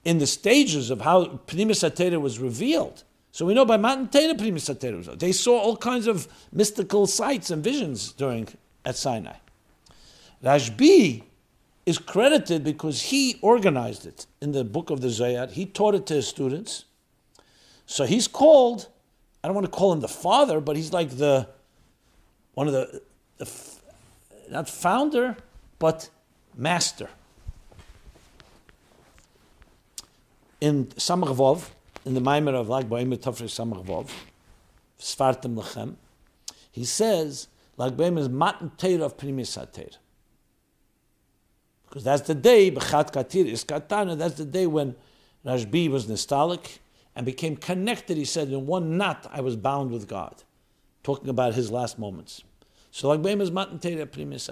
[0.03, 4.35] In the stages of how Pnimis HaTorah was revealed, so we know by Matan Torah
[4.35, 8.47] Pnimis HaTorah was They saw all kinds of mystical sights and visions during
[8.85, 9.35] at Sinai.
[10.43, 11.23] Rashbi
[11.85, 15.47] is credited because he organized it in the book of the Zohar.
[15.47, 16.85] He taught it to his students.
[17.85, 18.87] So he's called,
[19.43, 21.47] I don't want to call him the father, but he's like the,
[22.53, 23.01] one of the,
[23.37, 23.45] the
[24.49, 25.37] not founder,
[25.79, 26.09] but
[26.55, 27.09] master.
[30.61, 31.65] In Samach
[32.05, 34.09] in the Maimer of Lag BaOmer Tafresh Samach Vov,
[34.99, 35.95] Svartim Lechem,
[36.71, 39.97] he says, Lag BaOmer is Matan Teir of Pnimius HaTeir.
[41.87, 44.95] Because that's the day, Bechat Katir is Katana, that's the day when
[45.45, 46.79] Rashbi was nostalgic
[47.15, 48.17] and became connected.
[48.17, 50.43] He said, in one knot, I was bound with God.
[51.03, 52.43] Talking about his last moments.
[53.01, 54.49] BaOmer is Matan Teira Pnimius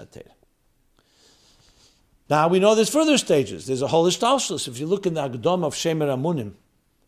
[2.28, 3.66] Now we know there's further stages.
[3.66, 4.68] There's a whole ishtalshlus.
[4.68, 6.52] If you look in the Agdom of Shemer Amunim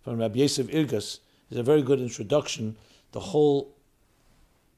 [0.03, 1.21] from Rabbi Yosef Irgas,
[1.51, 2.77] there's a very good introduction.
[3.13, 3.75] The whole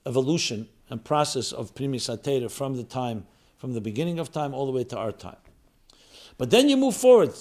[0.05, 4.67] evolution and process of Pnimius Atera from the time, from the beginning of time all
[4.67, 5.37] the way to our time.
[6.39, 7.35] But then you move forward.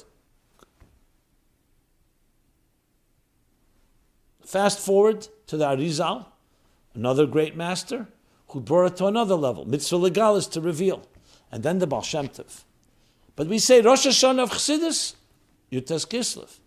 [4.43, 6.25] Fast forward to the Arizal,
[6.93, 8.07] another great master,
[8.49, 9.65] who brought it to another level.
[9.65, 11.07] Mitzvah legal is to reveal.
[11.51, 12.63] And then the Baal Shem Tov.
[13.35, 15.15] But we say Rosh Hashanah of Chassidus,
[15.71, 16.59] Yutes Kislev.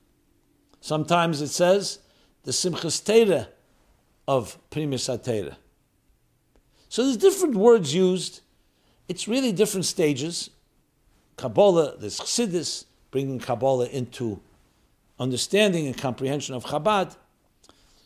[0.81, 1.99] Sometimes it says
[2.45, 3.49] the Simchas Teira
[4.27, 5.57] of Pnimius Atera.
[6.89, 8.41] So there's different words used.
[9.09, 10.51] It's really different stages.
[11.37, 14.41] Kabbalah, there's Chassidus, bringing Kabbalah into
[15.19, 17.17] understanding and comprehension of Chabad.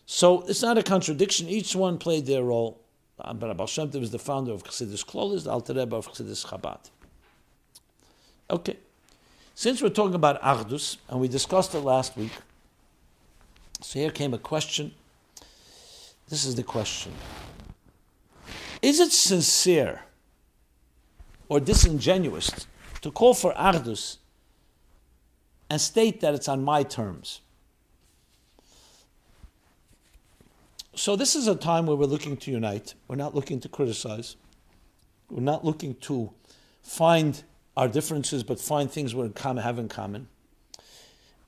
[0.07, 1.49] So it's not a contradiction.
[1.49, 2.81] Each one played their role.
[3.16, 6.44] But Baal Shem Tov is the founder of Chassidus Klolis, the Alter Rebbe of Chassidus
[6.46, 6.90] Chabad.
[8.50, 8.76] Okay.
[9.54, 12.32] Since we're talking about Achdus, and we discussed it last week,
[13.80, 14.92] so here came a question.
[16.28, 17.12] This is the question
[18.82, 20.02] Is it sincere
[21.48, 22.66] or disingenuous
[23.02, 24.16] to call for Achdus
[25.70, 27.40] and state that it's on my terms?
[30.97, 32.95] So, this is a time where we're looking to unite.
[33.09, 34.36] We're not looking to criticize.
[35.28, 36.30] We're not looking to
[36.84, 37.42] find
[37.76, 40.28] our differences, but find things we have in common.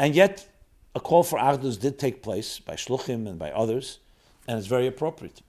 [0.00, 0.48] And yet,
[0.96, 4.00] a call for Achdus did take place by Shluchim and by others,
[4.48, 5.42] and it's very appropriate.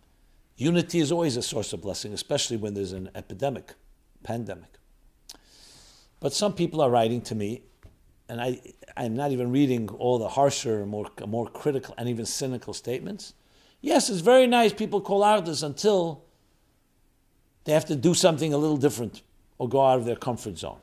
[0.57, 3.73] Unity is always a source of blessing, especially when there's an epidemic,
[4.21, 4.77] pandemic.
[6.19, 7.63] But some people are writing to me,
[8.29, 8.61] and I,
[8.95, 13.33] I'm not even reading all the harsher, more, more critical, and even cynical statements.
[13.81, 16.23] Yes, it's very nice people call Achdus until
[17.63, 19.21] they have to do something a little different
[19.57, 20.79] or go out of their comfort zone.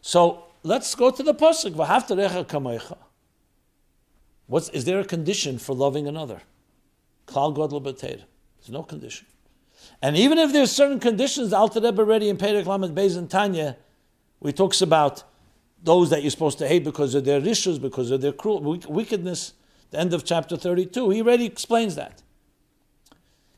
[0.00, 1.74] So let's go to the pasuk.
[4.46, 6.42] What's is there a condition for loving another?
[7.26, 9.26] There's no condition.
[10.00, 13.30] And even if there's certain conditions, the Alter Rebbe already in Perek Lamed Beis and
[13.30, 13.76] Tanya,
[14.40, 15.24] we talks about
[15.82, 19.54] those that you're supposed to hate because of their rishus, because of their cruel wickedness.
[19.92, 22.22] The end of chapter 32, he already explains that.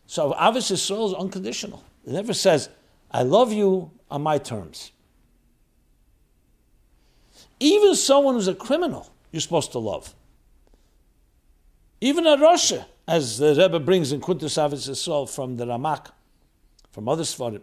[0.07, 1.83] So obviously, soul is unconditional.
[2.05, 2.69] It never says,
[3.11, 4.91] I love you on my terms.
[7.61, 10.13] Even someone who's a criminal, you're supposed to love.
[12.01, 16.11] Even a rasha, as the Rebbe brings in Kuntus Avis soul from the Ramak,
[16.91, 17.63] from other Svarim.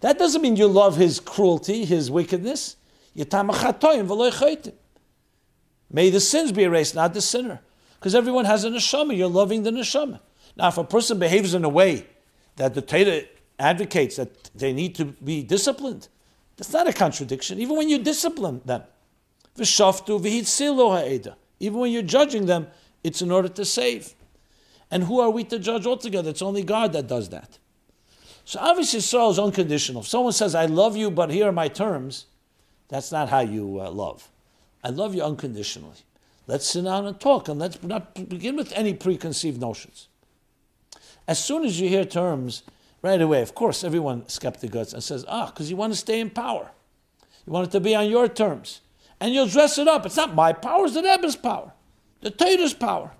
[0.00, 2.76] That doesn't mean you love his cruelty, his wickedness.
[5.90, 7.60] May the sins be erased, not the sinner.
[7.98, 9.16] Because everyone has a neshama.
[9.16, 10.20] You're loving the neshama.
[10.56, 12.06] Now, if a person behaves in a way
[12.56, 13.22] that the Torah
[13.58, 16.08] advocates that they need to be disciplined.
[16.56, 18.82] That's not a contradiction, even when you discipline them.
[19.58, 22.66] Even when you're judging them,
[23.02, 24.14] it's in order to save.
[24.90, 26.30] And who are we to judge altogether?
[26.30, 27.58] It's only God that does that.
[28.44, 30.02] So obviously, Yisrael is unconditional.
[30.02, 32.26] If someone says, I love you, but here are my terms,
[32.88, 34.28] that's not how you uh, love.
[34.86, 35.96] I love you unconditionally.
[36.46, 40.06] Let's sit down and talk, and let's not begin with any preconceived notions.
[41.26, 42.62] As soon as you hear terms
[43.02, 46.30] right away, of course, everyone skeptical and says, ah, because you want to stay in
[46.30, 46.70] power.
[47.44, 48.80] You want it to be on your terms.
[49.20, 50.06] And you'll dress it up.
[50.06, 51.72] It's not my power, it's the Rebbe's power,
[52.20, 53.10] the Torah's power.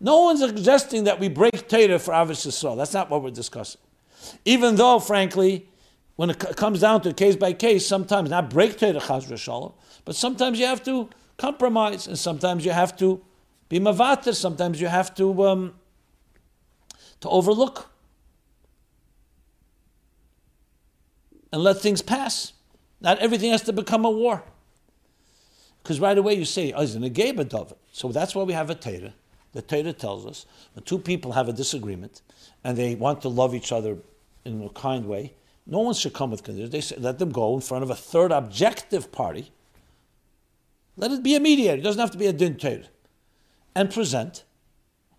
[0.00, 2.76] No one's suggesting that we break Torah for Avis Yisrael.
[2.76, 3.80] That's not what we're discussing.
[4.44, 5.68] Even though, frankly,
[6.16, 9.72] when it comes down to case by case, sometimes not break Torah Chaz Shalom,
[10.04, 13.20] but sometimes you have to compromise, and sometimes you have to
[13.68, 15.74] be mavater, sometimes you have to um,
[17.20, 17.90] to overlook
[21.52, 22.52] and let things pass.
[23.00, 24.42] Not everything has to become a war.
[25.82, 27.52] Because right away you say, oh, isn't a David?
[27.92, 29.14] So that's why we have a Torah.
[29.52, 32.22] The Torah tells us when two people have a disagreement
[32.62, 33.96] and they want to love each other
[34.44, 35.34] in a kind way,
[35.66, 36.70] no one should come with conditions.
[36.70, 39.50] They say, let them go in front of a third objective party.
[41.00, 41.78] Let it be a mediator.
[41.78, 42.58] It doesn't have to be a din.
[43.74, 44.44] And present.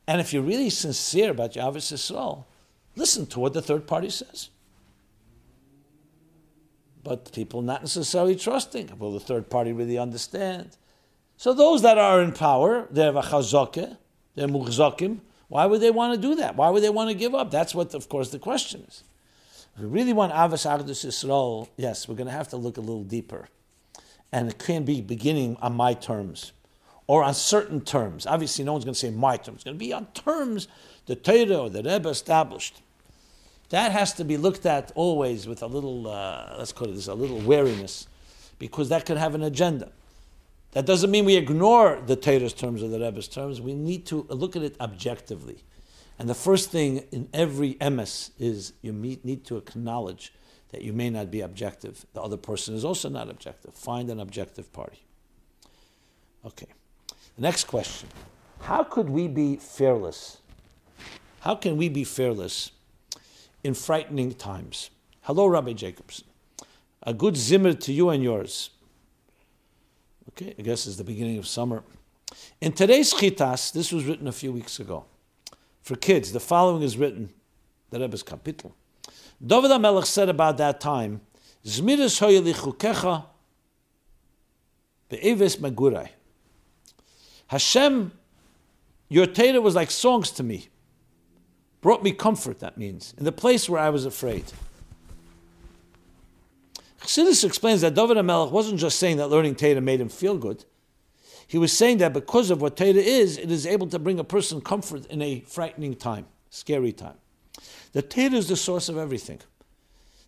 [0.08, 2.46] And if you're really sincere about your Yisrael,
[2.96, 4.50] listen to what the third party says
[7.04, 8.98] but people not necessarily trusting.
[9.00, 10.78] Will the third party really understand?
[11.38, 13.98] So those that are in power, they're v'chazokeh,
[14.36, 15.20] they're muhzakim.
[15.48, 16.56] Why would they want to do that?
[16.56, 17.52] Why would they want to give up?
[17.52, 19.04] That's what, of course, the question is.
[19.76, 22.82] If we really want Avos Achdus Yisrael, yes, we're going to have to look a
[22.82, 23.50] little deeper.
[24.32, 26.54] And it can't be beginning on my terms
[27.08, 28.26] or on certain terms.
[28.26, 29.58] Obviously, no one's going to say my terms.
[29.58, 30.68] It's going to be on terms
[31.06, 32.82] the Torah or the Rebbe established.
[33.70, 37.08] That has to be looked at always with a little, uh, let's call it this,
[37.08, 38.08] a little wariness,
[38.60, 39.92] because that could have an agenda.
[40.72, 43.60] That doesn't mean we ignore the Torah's terms or the Rebbe's terms.
[43.60, 45.64] We need to look at it objectively.
[46.18, 50.34] And the first thing in every MS is you need to acknowledge
[50.72, 52.06] that you may not be objective.
[52.14, 53.74] The other person is also not objective.
[53.74, 55.00] Find an objective party.
[56.46, 56.68] Okay.
[57.36, 58.10] The next question
[58.62, 60.38] How could we be fearless?
[61.42, 62.72] How can we be fearless
[63.64, 64.90] in frightening times.
[65.22, 66.26] Hello, Rabbi Jacobson.
[67.04, 68.72] A good zimmer to you and yours.
[70.30, 71.84] Okay, I guess it's the beginning of summer.
[72.60, 75.06] In today's chitas, this was written a few weeks ago.
[75.82, 77.30] For kids, the following is written,
[77.90, 78.72] the Rebbe's kapitel.
[79.44, 81.22] David HaMelech said about that time,
[81.66, 83.26] Zmiris hoyelichukecha
[85.10, 86.10] be'eves magurai.
[87.48, 88.12] Hashem,
[89.10, 90.70] your Torah was like songs to me
[91.82, 94.46] brought me comfort, that means, in the place where I was afraid.
[97.02, 100.64] Chassidus explains that David HaMelech wasn't just saying that learning Torah made him feel good.
[101.48, 104.24] He was saying that because of what Torah is, it is able to bring a
[104.24, 107.18] person comfort in a frightening time, scary time.
[107.94, 109.40] The Torah is the source of everything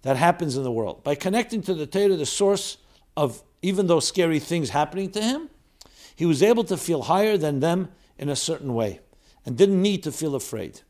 [0.02, 1.04] that happens in the world.
[1.04, 2.78] By connecting to the Torah, the source
[3.16, 5.50] of even those scary things happening to him,
[6.16, 9.00] he was able to feel higher than them in a certain way
[9.46, 10.82] and didn't need to feel afraid.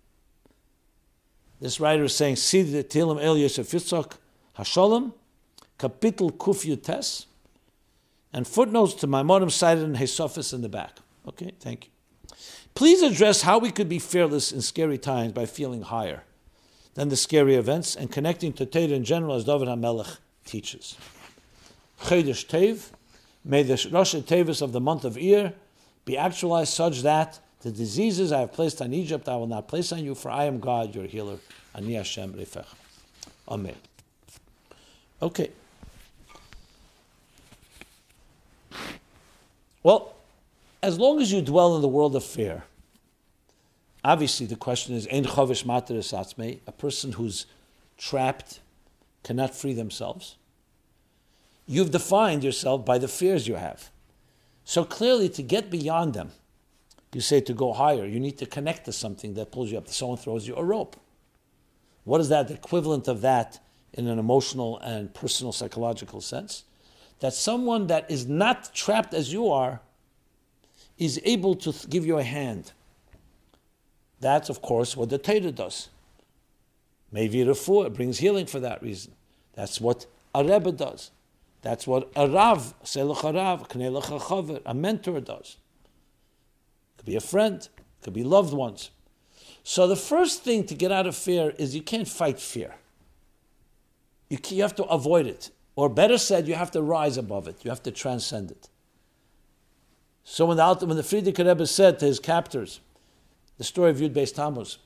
[1.62, 4.18] This writer is saying, see the Tilim El Yosef Yitzchak
[4.58, 5.14] Hashalom,
[5.80, 7.28] Kapitel Kuf Yutes,
[8.34, 10.98] and footnotes to Maimonim cited in Hesofis in the back.
[11.28, 11.92] Okay, thank you.
[12.76, 16.24] Please address how we could be fearless in scary times by feeling higher
[16.96, 20.98] than the scary events and connecting to Torah in general as David HaMelech teaches.
[22.02, 22.90] Chedesh Tev,
[23.44, 25.54] may the Rosh Tevis of the month of Iyar
[26.06, 29.92] be actualized such that the diseases I have placed on Egypt, I will not place
[29.92, 31.38] on you, for I am God, your healer.
[31.74, 32.66] Ani Hashem Refech.
[33.48, 33.76] Amen.
[35.22, 35.52] Okay.
[39.82, 40.14] Well,
[40.82, 42.64] as long as you dwell in the world of fear,
[44.04, 46.00] obviously the question is, Ein Chavish Mater
[46.68, 47.46] a person who's
[47.98, 48.60] trapped,
[49.24, 50.36] cannot free themselves.
[51.66, 53.90] You've defined yourself by the fears you have.
[54.66, 56.32] So clearly, to get beyond them,
[57.14, 59.88] you say to go higher, you need to connect to something that pulls you up.
[59.88, 60.98] Someone throws you a rope.
[62.04, 62.48] What is that?
[62.48, 63.60] The equivalent of that
[63.94, 66.64] in an emotional and personal psychological sense?
[67.20, 69.80] That someone that is not trapped as you are
[70.98, 72.74] is able to give you a hand.
[74.24, 75.90] That's, of course, what the Torah does.
[77.12, 79.14] Maybe Refuah brings healing for that reason.
[79.54, 81.12] That's what a Rebbe does.
[81.62, 82.74] That's what a Rav,
[84.66, 85.58] a mentor does
[87.04, 87.68] could be a friend,
[88.02, 88.92] could be loved ones.
[89.64, 92.76] So the first thing to get out of fear is you can't fight fear.
[94.30, 95.52] You, you have to avoid it.
[95.76, 97.64] Or better said, you have to rise above it.
[97.64, 98.70] You have to transcend it.
[100.24, 102.80] So when the, when the Frierdiker Rebbe said to his captors,
[103.58, 104.78] the story of Yud Beis Tammuz,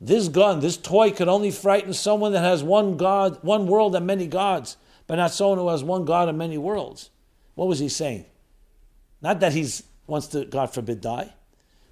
[0.00, 4.06] this gun, this toy can only frighten someone that has one God, one world and
[4.06, 4.76] many gods,
[5.06, 7.10] but not someone who has one God and many worlds.
[7.54, 8.24] What was he saying?
[9.20, 9.68] Not that he
[10.06, 11.32] wants to, God forbid, die.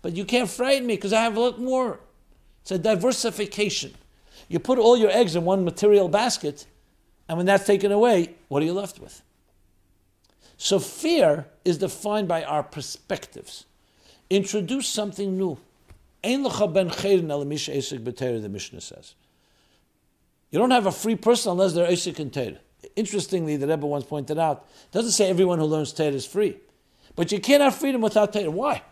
[0.03, 1.99] But you can't frighten me because I have a lot more.
[2.63, 3.95] It's a diversification.
[4.49, 6.67] You put all your eggs in one material basket,
[7.29, 9.23] and when that's taken away, what are you left with?
[10.57, 13.65] So fear is defined by our perspectives.
[14.31, 15.59] Introduce something new.
[18.41, 19.15] The Mishnah says.
[20.51, 22.59] You don't have a free person unless they're Esik Torah.
[22.95, 26.59] Interestingly, the Rebbe once pointed out, doesn't say everyone who learns Torah is free.
[27.15, 28.51] But you can't have freedom without Torah.
[28.51, 28.83] Why?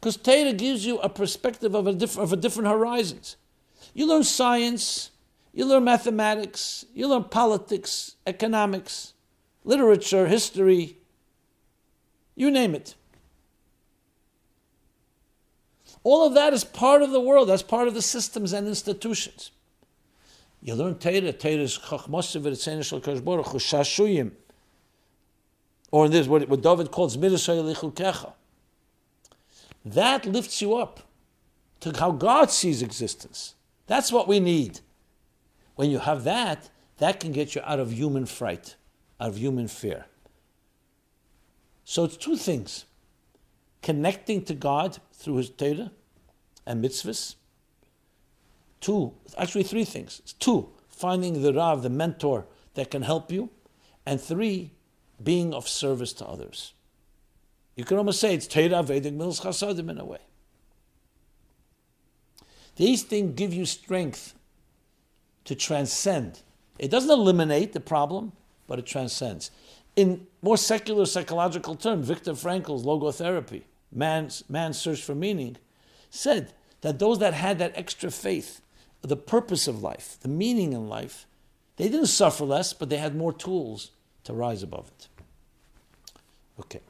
[0.00, 3.36] Because Torah gives you a perspective of a, diff- of a different horizons.
[3.94, 5.10] You learn science,
[5.52, 9.14] you learn mathematics, you learn politics, economics,
[9.64, 10.98] literature, history,
[12.36, 12.94] you name it.
[16.04, 19.50] All of that is part of the world, that's part of the systems and institutions.
[20.60, 24.32] You learn Torah, Torah is Chachmosiv Shashuyim.
[25.90, 28.32] Or in this, what, what David calls Midas Kecha.
[29.84, 31.00] That lifts you up
[31.80, 33.54] to how God sees existence.
[33.86, 34.80] That's what we need.
[35.76, 36.68] When you have that,
[36.98, 38.74] that can get you out of human fright,
[39.20, 40.06] out of human fear.
[41.84, 42.84] So it's two things
[43.82, 45.90] connecting to God through His Torah
[46.66, 47.36] and mitzvahs.
[48.80, 50.20] Two, actually, three things.
[50.38, 53.50] Two, finding the Rav, the mentor that can help you.
[54.06, 54.72] And three,
[55.22, 56.72] being of service to others.
[57.76, 60.18] You can almost say it's Torah Vedic Milos in a way.
[62.76, 64.34] These things give you strength
[65.44, 66.42] to transcend.
[66.78, 68.32] It doesn't eliminate the problem,
[68.66, 69.50] but it transcends.
[69.96, 73.62] In more secular psychological terms, Viktor Frankl's logotherapy,
[73.92, 75.56] man's, man's search for meaning,
[76.10, 78.60] said that those that had that extra faith,
[79.02, 81.26] the purpose of life, the meaning in life,
[81.76, 83.90] they didn't suffer less, but they had more tools
[84.24, 85.08] to rise above it.
[86.60, 86.80] Okay.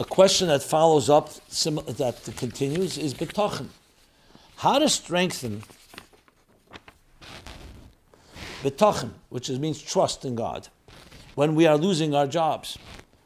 [0.00, 3.68] A question that follows up, that continues, is betochen.
[4.56, 5.62] How to strengthen
[8.62, 10.68] betochen, which means trust in God,
[11.34, 12.78] when we are losing our jobs.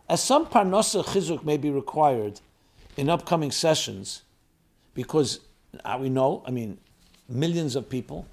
[0.08, 2.40] As some parnasa chizuk may be required
[2.96, 4.22] in upcoming sessions,
[4.94, 5.40] because
[5.84, 6.78] uh, we know, I mean,
[7.28, 8.26] millions of people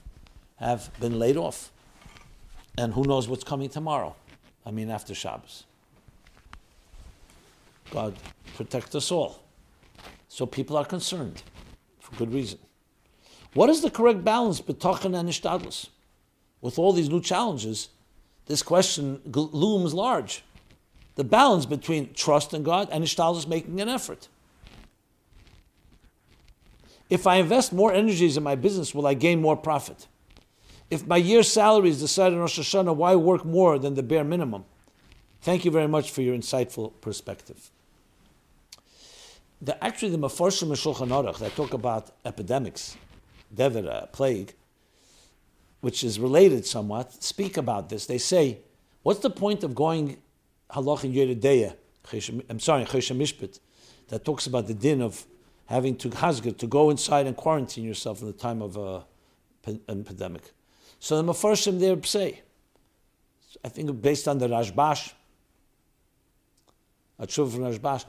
[0.57, 1.71] have been laid off.
[2.77, 4.15] And who knows what's coming tomorrow?
[4.65, 5.65] I mean, after Shabbos.
[7.91, 8.15] God
[8.55, 9.43] protect us all.
[10.27, 11.43] So people are concerned
[11.99, 12.59] for good reason.
[13.53, 15.89] What is the correct balance betachin and ishtadlus?
[16.61, 17.89] With all these new challenges,
[18.45, 20.43] this question looms large.
[21.15, 24.27] The balance between trust in God and ishtadlus making an effort.
[27.09, 30.07] If I invest more energies in my business, will I gain more profit?
[30.89, 34.23] If my year's salary is decided on Rosh Hashanah, why work more than the bare
[34.23, 34.65] minimum?
[35.41, 37.69] Thank you very much for your insightful perspective.
[39.61, 42.97] The, actually, the Mefarshim and Shulchan Aruch that talk about epidemics,
[43.55, 44.53] devira, uh, plague,
[45.81, 48.05] which is related somewhat, speak about this.
[48.05, 48.59] They say,
[49.03, 50.17] what's the point of going
[50.73, 51.75] halach in Yoreh De'ah,
[52.49, 53.59] I'm sorry, Choshen Mishpat,
[54.09, 55.25] that talks about the din of
[55.67, 59.01] having to hasgir, to go inside and quarantine yourself in the time of uh,
[59.65, 60.51] a pandemic.
[60.99, 62.41] So the Mefarshim there say,
[63.63, 65.13] I think based on the Rashbash,
[67.19, 68.05] a from Rashbash,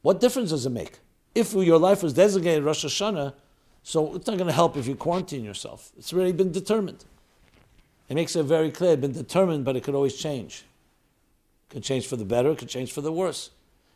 [0.00, 0.98] what difference does it make?
[1.34, 3.34] If your life was designated Rosh Hashanah,
[3.82, 5.92] so it's not going to help if you quarantine yourself.
[5.98, 7.04] It's already been determined.
[8.08, 10.64] It makes it very clear, been determined, but it could always change.
[11.72, 13.48] Could change for the better, could change for the worse.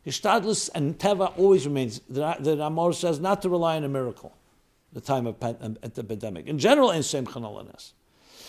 [0.03, 4.35] Hishtadlus and Teva always remains, the, Ramor says, not to rely on a miracle
[4.93, 6.47] the time of um, the epidemic.
[6.47, 7.67] In general, in same Shem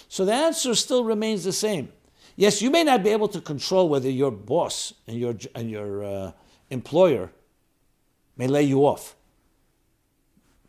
[0.08, 1.92] So the answer still remains the same.
[2.36, 6.04] Yes, you may not be able to control whether your boss and your, and your
[6.04, 6.32] uh,
[6.70, 7.30] employer
[8.38, 9.14] may lay you off.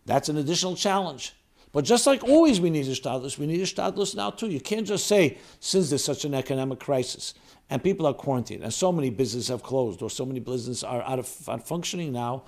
[0.06, 1.34] That's an additional challenge.
[1.72, 4.50] But just like always we need a ishtadlus, we need a ishtadlus now too.
[4.50, 7.36] You can't just say, since there's such an economic crisis
[7.70, 11.02] and people are quarantined and so many businesses have closed or so many businesses are
[11.04, 12.44] out of functioning now,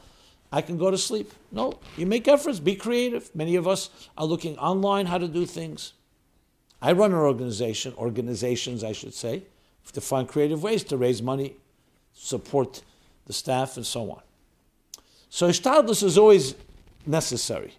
[0.51, 1.31] I can go to sleep.
[1.51, 3.33] No, you make efforts, be creative.
[3.33, 5.93] Many of us are looking online how to do things.
[6.81, 9.43] I run an organization, organizations I should say,
[9.93, 11.55] to find creative ways to raise money,
[12.13, 12.81] support
[13.27, 14.21] the staff, and so on.
[15.29, 16.55] So ishtadlus is always
[17.05, 17.75] necessary.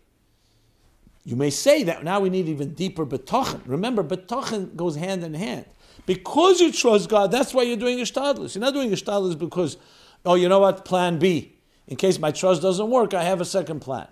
[1.25, 3.61] You may say that now we need even deeper betochen.
[3.67, 5.67] Remember, betochen goes hand in hand.
[6.07, 8.55] Because you trust God, that's why you're doing ishtadlus.
[8.55, 9.77] You're not doing ishtadlus because,
[10.25, 11.57] oh, you know what, plan B.
[11.87, 14.09] In case my trust doesn't work, I have a second plan.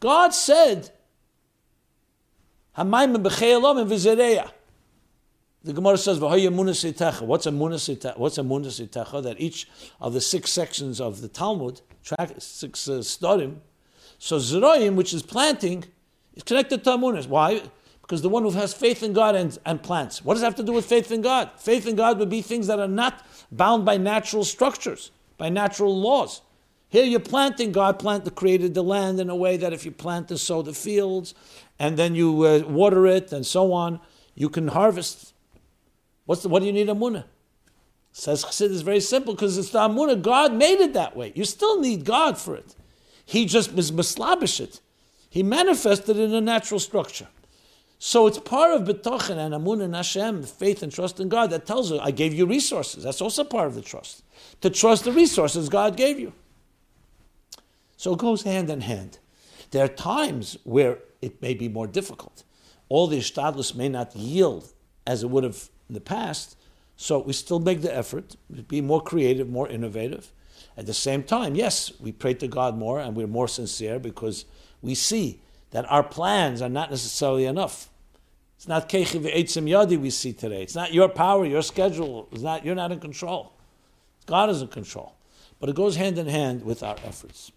[0.00, 0.90] God said.
[5.64, 7.22] The Gemara says, What's a munasitecha?
[7.22, 7.50] What's a
[8.42, 9.22] munasitecha?
[9.22, 9.68] That each
[10.00, 11.80] of the six sections of the Talmud,
[12.38, 13.58] six uh, storim,
[14.18, 15.84] so Zeroim, which is planting,
[16.34, 17.28] is connected to Amunas.
[17.28, 17.62] Why?
[18.12, 20.22] Because the one who has faith in God and, and plants.
[20.22, 21.50] What does that have to do with faith in God?
[21.56, 25.98] Faith in God would be things that are not bound by natural structures, by natural
[25.98, 26.42] laws.
[26.90, 30.30] Here you're planting, God planted, created the land in a way that if you plant
[30.30, 31.34] and sow the fields,
[31.78, 33.98] and then you uh, water it and so on,
[34.34, 35.32] you can harvest
[36.26, 37.24] What's the, what do you need Amunah?
[38.12, 40.20] Says Chassidus very simple because it's the Amunah.
[40.20, 41.32] God made it that way.
[41.34, 42.76] You still need God for it.
[43.24, 44.82] He just was mislabish it.
[45.30, 47.28] He manifested in a natural structure.
[48.04, 51.66] So it's part of B'tochen and Amun and Hashem, faith and trust in God, that
[51.66, 53.04] tells you, I gave you resources.
[53.04, 54.24] That's also part of the trust.
[54.62, 56.32] To trust the resources God gave you.
[57.96, 59.20] So it goes hand in hand.
[59.70, 62.42] There are times where it may be more difficult.
[62.88, 64.72] All the ishtadlus may not yield
[65.06, 66.56] as it would have in the past.
[66.96, 68.34] So we still make the effort,
[68.66, 70.32] be more creative, more innovative.
[70.76, 74.44] At the same time, yes, we pray to God more and we're more sincere because
[74.80, 75.40] we see
[75.70, 77.88] that our plans are not necessarily enough.
[78.62, 80.62] It's not kechi v'etzim yadi we see today.
[80.62, 82.28] It's not your power, your schedule.
[82.30, 83.52] It's not, you're not in control.
[84.26, 85.16] God is in control.
[85.58, 87.50] But it goes hand in hand with our efforts.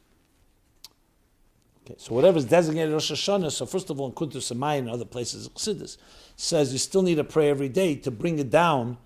[1.86, 4.90] Okay, so whatever is designated Rosh Hashanah, so first of all, in Kuntus Samay and
[4.90, 5.98] other places, Chassidus,
[6.38, 8.98] says you still need to pray every day to bring it down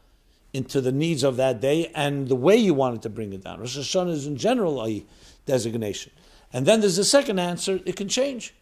[0.53, 3.59] into the needs of that day and the way you wanted to bring it down.
[3.59, 5.05] Rosh Hashanah is in general a
[5.45, 6.13] designation.
[6.53, 8.53] And then there's a second answer, it can change.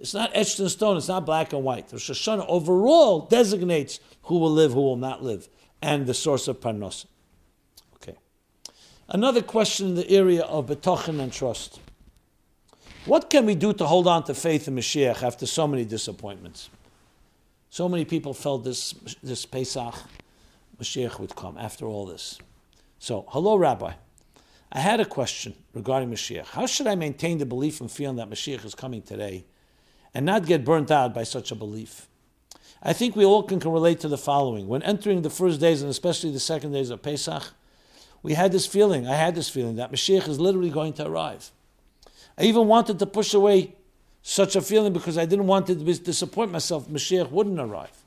[0.00, 1.92] It's not etched in stone, it's not black and white.
[1.92, 5.48] Rosh Hashanah overall designates who will live, who will not live,
[5.80, 7.06] and the source of parnos.
[7.96, 8.16] Okay.
[9.08, 11.80] Another question in the area of betochen and trust.
[13.06, 16.70] What can we do to hold on to faith in Mashiach after so many disappointments?
[17.68, 19.94] So many people felt this, this Pesach,
[20.80, 22.38] Mashiach would come after all this.
[22.98, 23.92] So, hello, Rabbi.
[24.72, 26.46] I had a question regarding Mashiach.
[26.46, 29.44] How should I maintain the belief and feeling that Mashiach is coming today
[30.14, 32.08] and not get burnt out by such a belief?
[32.82, 34.68] I think we all can, can relate to the following.
[34.68, 37.42] When entering the first days and especially the second days of Pesach,
[38.22, 41.50] we had this feeling, I had this feeling that Mashiach is literally going to arrive.
[42.38, 43.74] I even wanted to push away
[44.22, 46.88] such a feeling because I didn't want to disappoint myself.
[46.88, 48.04] Mashiach wouldn't arrive.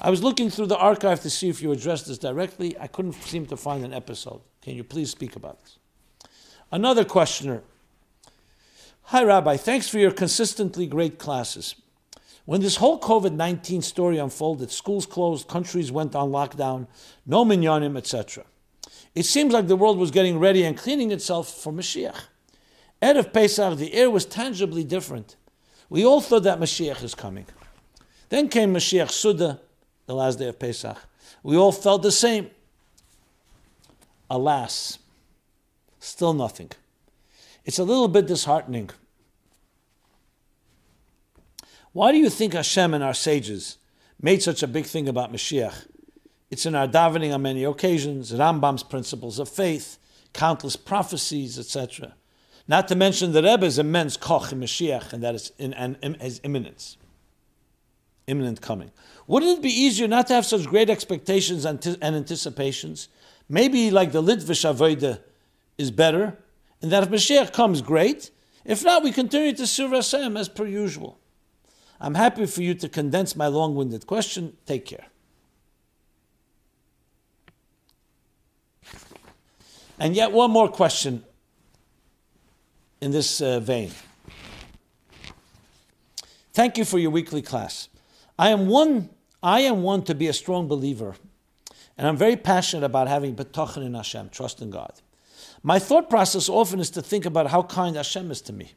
[0.00, 2.78] I was looking through the archive to see if you addressed this directly.
[2.78, 4.40] I couldn't seem to find an episode.
[4.62, 5.78] Can you please speak about this?
[6.70, 7.62] Another questioner.
[9.10, 9.56] Hi, Rabbi.
[9.56, 11.76] Thanks for your consistently great classes.
[12.44, 16.88] When this whole COVID 19 story unfolded, schools closed, countries went on lockdown,
[17.24, 18.44] no minyanim, etc.
[19.14, 22.24] It seems like the world was getting ready and cleaning itself for Mashiach.
[23.00, 25.36] Erev Pesach, the air was tangibly different.
[25.88, 27.46] We all thought that Mashiach is coming.
[28.28, 29.58] Then came Mashiach Suda,
[30.04, 30.98] the last day of Pesach.
[31.42, 32.50] We all felt the same.
[34.28, 34.98] Alas,
[35.98, 36.72] still nothing.
[37.64, 38.90] It's a little bit disheartening.
[41.92, 43.78] Why do you think Hashem and our sages
[44.20, 45.86] made such a big thing about Mashiach?
[46.50, 49.98] It's in our davening on many occasions, Rambam's principles of faith,
[50.32, 52.14] countless prophecies, etc.
[52.66, 56.96] Not to mention the Rebbe's immense koch in Mashiach and that is in, his imminence,
[58.26, 58.90] imminent coming.
[59.26, 63.08] Wouldn't it be easier not to have such great expectations and, and anticipations?
[63.48, 65.20] Maybe like the Litvish Avodah
[65.78, 66.38] is better,
[66.80, 68.30] and that if Mashiach comes, great.
[68.64, 71.18] If not, we continue to serve Hashem as per usual.
[72.00, 74.56] I'm happy for you to condense my long winded question.
[74.66, 75.06] Take care.
[79.98, 81.24] And yet, one more question
[83.00, 83.90] in this uh, vein.
[86.52, 87.88] Thank you for your weekly class.
[88.38, 89.10] I am one.
[89.42, 91.14] I am one to be a strong believer,
[91.96, 94.92] and I'm very passionate about having betachin in Hashem, trust in God.
[95.62, 98.72] My thought process often is to think about how kind Hashem is to me,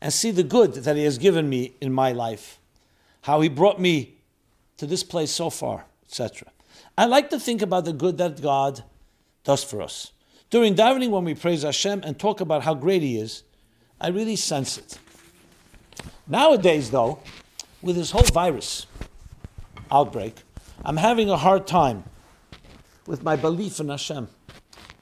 [0.00, 2.58] and see the good that He has given me in my life,
[3.22, 4.16] how He brought me
[4.76, 6.48] to this place so far, etc.
[6.98, 8.84] I like to think about the good that God
[9.44, 10.12] does for us.
[10.50, 13.42] During davening, when we praise Hashem and talk about how great He is,
[14.00, 14.98] I really sense it.
[16.26, 17.20] Nowadays, though,
[17.82, 18.86] with this whole virus
[19.90, 20.36] outbreak,
[20.84, 22.04] I'm having a hard time
[23.06, 24.28] with my belief in Hashem,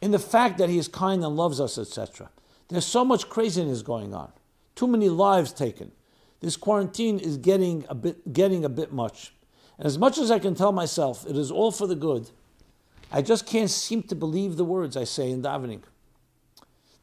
[0.02, 2.28] in the fact that He is kind and loves us, etc.
[2.68, 4.32] There's so much craziness going on,
[4.74, 5.92] too many lives taken.
[6.40, 9.32] This quarantine is getting a bit, getting a bit much.
[9.78, 12.30] And as much as I can tell myself it is all for the good,
[13.12, 15.82] I just can't seem to believe the words I say in davening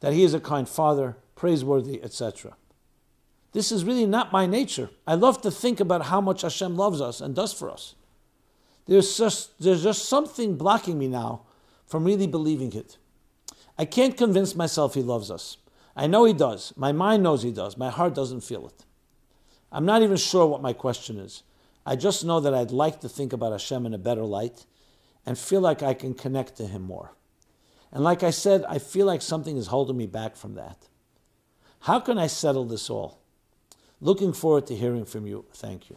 [0.00, 2.54] that He is a kind Father, praiseworthy, etc.
[3.52, 4.90] This is really not my nature.
[5.06, 7.94] I love to think about how much Hashem loves us and does for us.
[8.86, 11.42] There's just, there's just something blocking me now
[11.90, 12.98] from really believing it.
[13.76, 15.56] I can't convince myself He loves us.
[15.96, 16.72] I know He does.
[16.76, 17.76] My mind knows He does.
[17.76, 18.84] My heart doesn't feel it.
[19.72, 21.42] I'm not even sure what my question is.
[21.84, 24.66] I just know that I'd like to think about Hashem in a better light
[25.26, 27.12] and feel like I can connect to Him more.
[27.90, 30.88] And like I said, I feel like something is holding me back from that.
[31.80, 33.18] How can I settle this all?
[34.00, 35.44] Looking forward to hearing from you.
[35.52, 35.96] Thank you.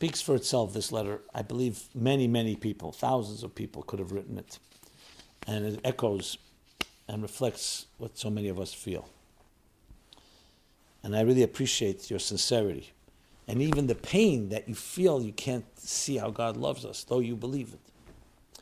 [0.00, 1.20] Speaks for itself, this letter.
[1.34, 4.58] I believe many, many people, thousands of people could have written it.
[5.46, 6.38] And it echoes
[7.06, 9.10] and reflects what so many of us feel.
[11.02, 12.92] And I really appreciate your sincerity.
[13.46, 17.20] And even the pain that you feel, you can't see how God loves us, though
[17.20, 18.56] you believe it.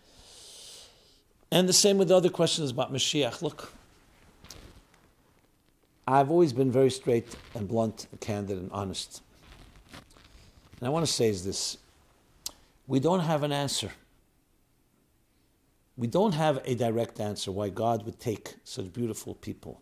[1.52, 3.42] And the same with the other questions about Mashiach.
[3.42, 3.72] Look,
[6.04, 9.22] I've always been very straight and blunt, and candid, and honest.
[10.78, 11.78] And I want to say is this
[12.86, 13.92] we don't have an answer.
[15.96, 19.80] We don't have a direct answer why God would take such beautiful people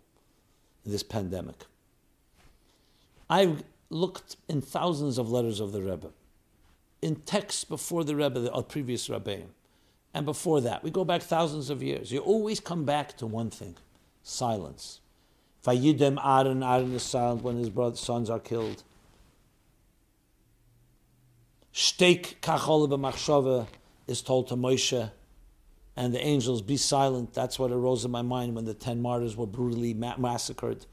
[0.84, 1.66] in this pandemic.
[3.28, 6.10] I've looked in thousands of letters of the Rebbe,
[7.02, 9.48] in texts before the Rebbe, the previous Rebbeim,
[10.14, 10.82] and before that.
[10.82, 12.10] We go back thousands of years.
[12.10, 13.76] You always come back to one thing
[14.22, 15.00] silence.
[15.64, 18.82] Vayidem Aaron, Aaron is silent when his brothers, sons are killed.
[21.78, 23.66] Steak kachol b'machshava
[24.06, 25.10] is told to Moshe.
[25.94, 27.34] and the angels, be silent.
[27.34, 30.86] That's what arose in my mind when the ten martyrs were brutally ma- massacred.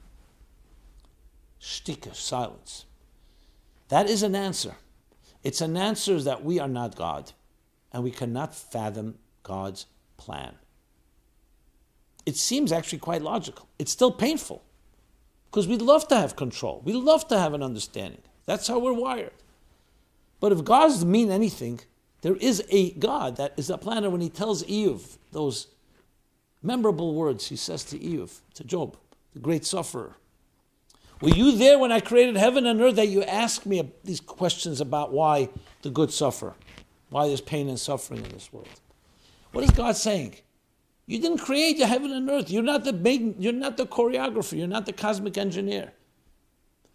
[1.61, 2.84] Shtika, silence.
[3.88, 4.75] That is an answer.
[5.41, 7.31] It's an answer that we are not God,
[7.93, 9.86] and we cannot fathom God's
[10.17, 10.55] plan.
[12.25, 13.69] It seems actually quite logical.
[13.79, 14.61] It's still painful
[15.49, 16.81] because we love to have control.
[16.84, 18.23] We love to have an understanding.
[18.45, 19.31] That's how we're wired.
[20.44, 21.80] But if gods mean anything,
[22.20, 25.68] there is a God that is a planner when he tells Iyov those
[26.62, 28.98] memorable words he says to Iyov, to Job,
[29.32, 30.18] the great sufferer.
[31.22, 34.82] Were you there when I created heaven and earth that you asked me these questions
[34.82, 35.48] about why
[35.82, 36.56] the good suffer?
[37.10, 38.68] Why there's pain and suffering in this world?
[39.54, 40.36] What is God saying?
[41.06, 42.52] You didn't create the heaven and earth.
[42.52, 45.94] You're not the big, you're not the choreographer, you're not the cosmic engineer.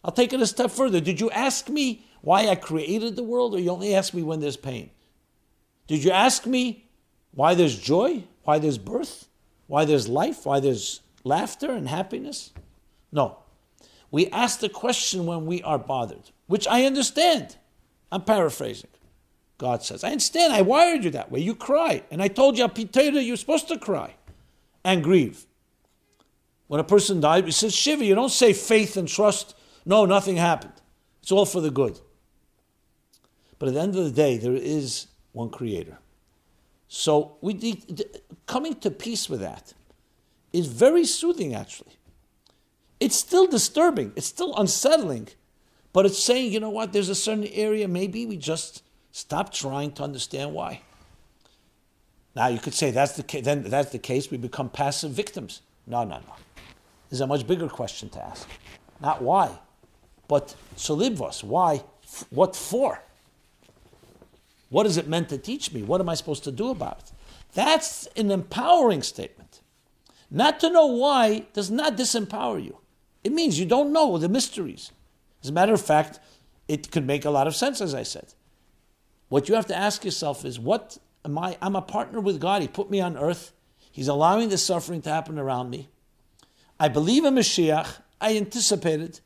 [0.05, 1.01] I'll take it a step further.
[1.01, 4.41] Did you ask me why I created the world, or you only ask me when
[4.41, 4.91] there's pain?
[5.87, 6.89] Did you ask me
[7.33, 9.29] why there's joy, why there's birth,
[9.67, 12.53] why there's life, why there's laughter and happiness?
[13.13, 13.39] No.
[14.11, 17.57] We ask the question when we are bothered, which I understand.
[18.11, 18.91] I'm paraphrasing.
[19.59, 21.41] God says, I understand, I wired you that way.
[21.41, 22.05] You cry.
[22.11, 24.15] And I told you, Peter, you're supposed to cry
[24.85, 25.47] and grieve.
[26.69, 29.57] When a person died, we said, Shiva, you don't say faith and trust.
[29.85, 30.75] No, nothing happened.
[31.23, 31.99] It's all for the good.
[33.59, 35.99] But at the end of the day, there is one creator.
[36.89, 37.83] So we
[38.47, 39.75] coming to peace with that
[40.53, 41.93] is very soothing, actually.
[43.01, 45.29] It's still disturbing, it's still unsettling,
[45.93, 48.83] but it's saying, you know what, there's a certain area, maybe we just
[49.19, 50.81] Stop trying to understand why.
[52.37, 54.31] Now you could say that's the case, then that's the case.
[54.31, 55.63] We become passive victims.
[55.89, 56.35] No, no, no.
[57.11, 58.49] There's a much bigger question to ask.
[59.01, 59.59] Not why,
[60.29, 61.43] but solibvos.
[61.43, 61.83] Why?
[62.31, 63.03] What for?
[64.69, 65.83] What is it meant to teach me?
[65.83, 67.13] What am I supposed to do about it?
[67.55, 69.61] That's an empowering statement.
[70.31, 72.79] Not to know why does not disempower you.
[73.25, 74.93] It means you don't know the mysteries.
[75.43, 76.21] As a matter of fact,
[76.67, 78.35] it could make a lot of sense, as I said.
[79.29, 81.57] What you have to ask yourself is, what am I?
[81.63, 82.63] I'm a partner with God.
[82.63, 83.53] He put me on earth.
[83.91, 85.89] He's allowing the suffering to happen around me.
[86.79, 88.03] I believe in Mashiach.
[88.21, 89.21] I anticipated.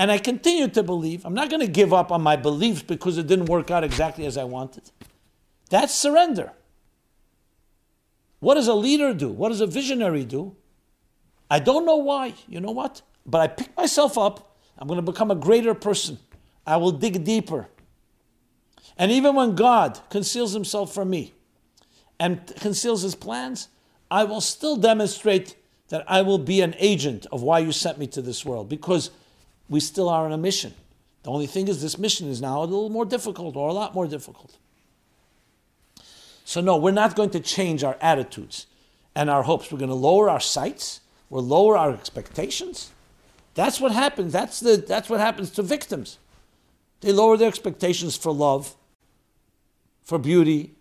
[0.00, 1.26] And I continue to believe.
[1.26, 4.24] I'm not going to give up on my beliefs because it didn't work out exactly
[4.24, 4.90] as I wanted.
[5.68, 6.52] That's surrender.
[8.38, 9.28] What does a leader do?
[9.28, 10.56] What does a visionary do?
[11.50, 12.32] I don't know why.
[12.48, 13.02] You know what?
[13.26, 14.56] But I pick myself up.
[14.78, 16.18] I'm going to become a greater person.
[16.66, 17.68] I will dig deeper.
[18.96, 21.34] And even when God conceals himself from me
[22.18, 23.68] and conceals his plans,
[24.10, 25.56] I will still demonstrate
[25.90, 29.10] that I will be an agent of why you sent me to this world because
[29.70, 30.74] we still are on a mission.
[31.22, 33.94] The only thing is, this mission is now a little more difficult or a lot
[33.94, 34.58] more difficult.
[36.44, 38.66] So, no, we're not going to change our attitudes
[39.14, 39.72] and our hopes.
[39.72, 41.00] We're going to lower our sights,
[41.30, 42.90] we'll lower our expectations.
[43.54, 44.32] That's what happens.
[44.32, 46.18] That's, the, that's what happens to victims.
[47.00, 48.74] They lower their expectations for love
[50.10, 50.74] for beauty,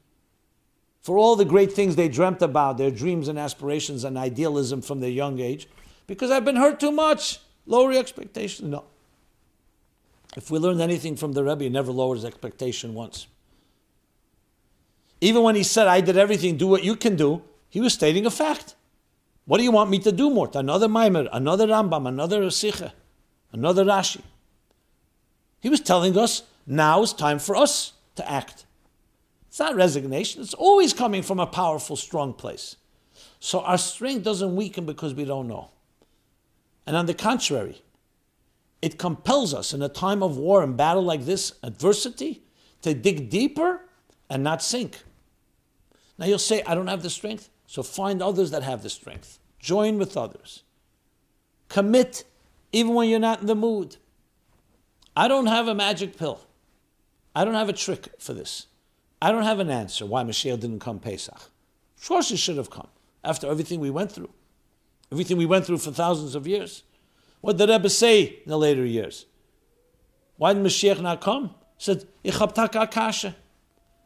[1.03, 5.01] for all the great things they dreamt about, their dreams and aspirations and idealism from
[5.01, 5.67] their young age,
[6.07, 7.39] because I've been hurt too much.
[7.69, 8.67] Lower your expectations.
[8.67, 8.83] No.
[10.35, 13.27] If we learned anything from the Rebbe, he never lowered his expectation once.
[15.21, 18.25] Even when he said, I did everything, do what you can do, he was stating
[18.25, 18.73] a fact.
[19.45, 20.49] What do you want me to do more?
[20.55, 22.91] Another Maimer, another Rambam, another Sikha,
[23.51, 24.21] another Rashi.
[25.59, 28.65] He was telling us, now is time for us to act.
[29.47, 32.77] It's not resignation, it's always coming from a powerful, strong place.
[33.39, 35.69] So our strength doesn't weaken because we don't know.
[36.85, 37.81] And on the contrary,
[38.81, 42.43] it compels us in a time of war and battle like this, adversity,
[42.81, 43.81] to dig deeper
[44.29, 45.03] and not sink.
[46.17, 47.49] Now you'll say, I don't have the strength.
[47.67, 49.39] So find others that have the strength.
[49.59, 50.63] Join with others.
[51.67, 52.23] Commit
[52.71, 53.97] even when you're not in the mood.
[55.15, 56.41] I don't have a magic pill.
[57.35, 58.67] I don't have a trick for this.
[59.21, 61.35] I don't have an answer why Mashiach didn't come Pesach.
[61.97, 62.87] Of course, he should have come
[63.23, 64.29] after everything we went through,
[65.11, 66.83] everything we went through for thousands of years.
[67.41, 69.25] What did Rebbe say in the later years?
[70.37, 71.55] Why did Mashiach not come?
[71.77, 72.07] He said.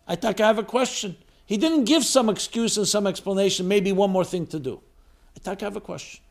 [0.08, 1.18] I think I have a question.
[1.46, 4.82] He didn't give some excuse and some explanation, maybe one more thing to do.
[5.36, 6.24] I think I have a question.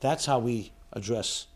[0.00, 1.46] That's how we address.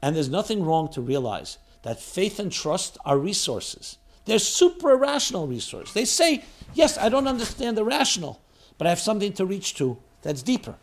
[0.00, 3.98] And there's nothing wrong to realize that faith and trust are resources.
[4.24, 5.94] They're super rational resources.
[5.94, 6.44] They say,
[6.74, 8.40] yes, I don't understand the rational,
[8.78, 10.76] but I have something to reach to that's deeper.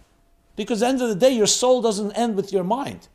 [0.56, 3.08] Because at the end of the day, your soul doesn't end with your mind.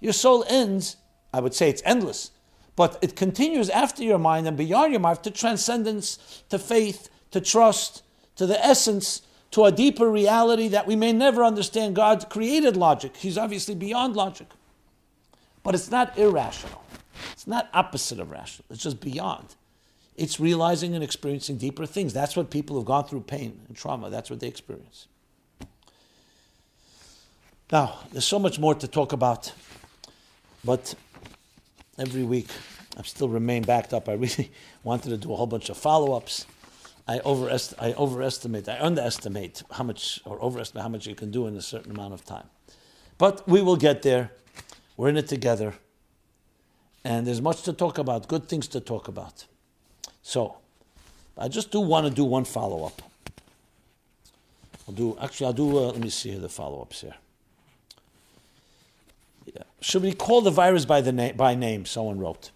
[0.00, 0.96] Your soul ends,
[1.32, 2.30] I would say it's endless,
[2.76, 7.40] but it continues after your mind and beyond your mind to transcendence, to faith, to
[7.40, 8.02] trust,
[8.36, 13.16] to the essence, to a deeper reality that we may never understand God's created logic.
[13.16, 14.46] He's obviously beyond logic.
[15.62, 16.82] But it's not irrational.
[17.32, 18.64] It's not opposite of rational.
[18.70, 19.56] It's just beyond.
[20.16, 22.12] It's realizing and experiencing deeper things.
[22.12, 25.08] That's what people who've gone through pain and trauma, that's what they experience.
[27.72, 29.52] Now, there's so much more to talk about,
[30.64, 30.92] but
[31.98, 32.48] every week
[32.98, 34.08] I still remain backed up.
[34.08, 34.50] I really
[34.82, 36.46] wanted to do a whole bunch of follow ups.
[37.06, 41.46] I, overest- I overestimate, I underestimate how much, or overestimate how much you can do
[41.46, 42.48] in a certain amount of time.
[43.18, 44.32] But we will get there.
[44.96, 45.74] We're in it together.
[47.04, 49.46] And there's much to talk about, good things to talk about.
[50.22, 50.56] So,
[51.38, 53.00] I just do want to do one follow up.
[54.88, 57.14] I'll do, actually, I'll do, uh, let me see here the follow ups here.
[59.80, 61.86] Should we call the virus by, the na- by name?
[61.86, 62.50] Someone wrote.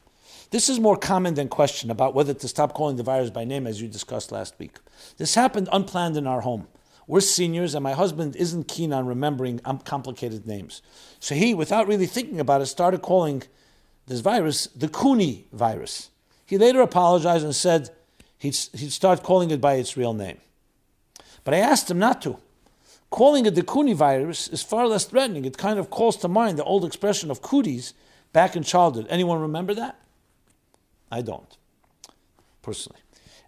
[0.51, 3.67] This is more common than question about whether to stop calling the virus by name,
[3.67, 4.79] as you discussed last week.
[5.17, 6.69] This happened unplanned in our home.
[7.07, 10.81] We're seniors, and my husband isn't keen on remembering um, complicated names.
[11.21, 13.43] So he, without really thinking about it, started calling
[14.07, 16.11] this virus the Cooney virus.
[16.47, 17.91] He later apologized and said
[18.39, 20.39] he'd, he'd start calling it by its real name.
[21.43, 22.39] But I asked him not to.
[23.15, 25.45] Calling it the Kuni virus is far less threatening.
[25.45, 27.95] It kind of calls to mind the old expression of cooties
[28.33, 29.07] back in childhood.
[29.09, 30.01] Anyone remember that?
[31.13, 31.57] I don't,
[32.61, 32.99] personally.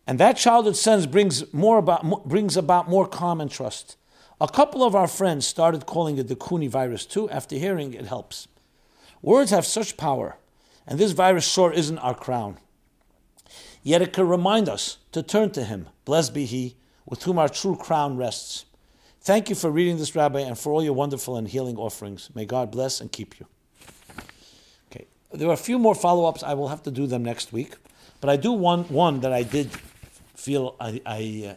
[0.07, 3.97] And that childhood sense brings, more about, brings about more calm and trust.
[4.41, 7.29] A couple of our friends started calling it the Kuni virus too.
[7.31, 8.47] After hearing it helps.
[9.21, 10.37] Words have such power,
[10.87, 12.59] and this virus sure isn't our crown.
[13.83, 17.49] Yet it can remind us to turn to Him, blessed be He, with whom our
[17.49, 18.66] true crown rests.
[19.27, 22.31] Thank you for reading this, Rabbi, and for all your wonderful and healing offerings.
[22.37, 23.47] May God bless and keep you.
[24.89, 26.45] Okay, there are a few more follow ups.
[26.45, 27.75] I will have to do them next week,
[28.21, 29.73] but I do one one that I did
[30.37, 31.57] feel I I,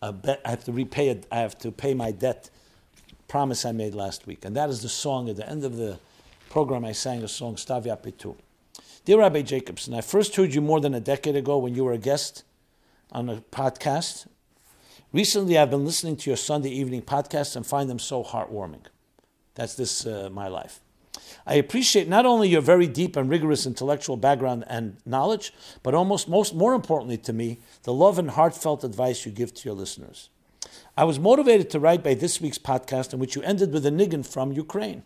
[0.00, 0.12] uh,
[0.44, 1.26] I have to repay it.
[1.32, 2.50] I have to pay my debt
[3.26, 5.98] promise I made last week, and that is the song at the end of the
[6.50, 6.84] program.
[6.84, 8.36] I sang a song, Stavia Pitu.
[9.04, 11.94] Dear Rabbi Jacobson, I first heard you more than a decade ago when you were
[11.94, 12.44] a guest
[13.10, 14.28] on a podcast
[15.12, 18.82] Recently, I've been listening to your Sunday evening podcasts and find them so heartwarming.
[19.56, 20.78] That's this, uh, my life.
[21.44, 25.52] I appreciate not only your very deep and rigorous intellectual background and knowledge,
[25.82, 29.68] but almost most more importantly to me, the love and heartfelt advice you give to
[29.68, 30.30] your listeners.
[30.96, 33.90] I was motivated to write by this week's podcast, in which you ended with a
[33.90, 35.02] niggun from Ukraine.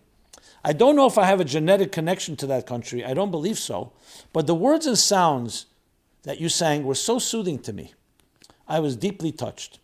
[0.62, 3.02] I don't know if I have a genetic connection to that country.
[3.02, 3.92] I don't believe so.
[4.34, 5.64] But the words and sounds
[6.24, 7.94] that you sang were so soothing to me.
[8.68, 9.78] I was deeply touched.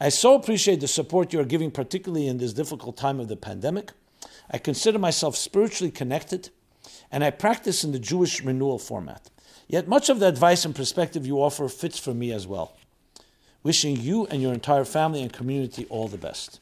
[0.00, 3.36] I so appreciate the support you are giving, particularly in this difficult time of the
[3.36, 3.92] pandemic.
[4.50, 6.50] I consider myself spiritually connected,
[7.12, 9.30] and I practice in the Jewish renewal format.
[9.68, 12.76] Yet much of the advice and perspective you offer fits for me as well.
[13.62, 16.60] Wishing you and your entire family and community all the best.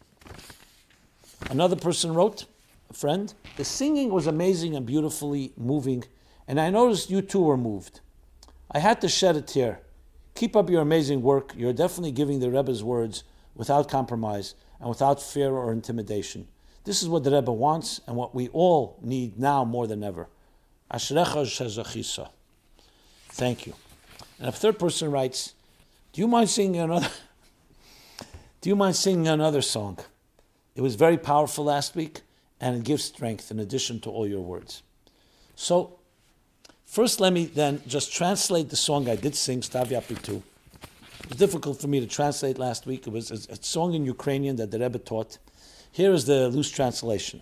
[1.51, 2.45] Another person wrote,
[2.91, 6.05] a friend, the singing was amazing and beautifully moving,
[6.47, 8.01] and I noticed you too were moved.
[8.71, 9.81] I had to shed a tear
[10.43, 11.53] Keep up your amazing work.
[11.57, 13.23] You're definitely giving the Rebbe's words
[13.55, 16.49] without compromise and without fear or intimidation.
[16.83, 20.27] This is what the Rebbe wants and what we all need now more than ever.
[20.91, 22.29] Ashrecha
[23.29, 23.75] Thank you.
[24.41, 25.55] And a third person writes,
[26.13, 27.11] Do you mind singing another?
[28.61, 30.01] Do you mind singing another song?
[30.75, 32.23] It was very powerful last week
[32.61, 34.83] and it gives strength in addition to all your words.
[35.55, 36.01] So
[36.93, 40.43] First, let me then just translate the song I did sing, Stavia Pitu.
[41.21, 43.07] It was difficult for me to translate last week.
[43.07, 45.39] It was a, song in Ukrainian that the Rebbe taught.
[45.91, 47.41] Here is the loose translation.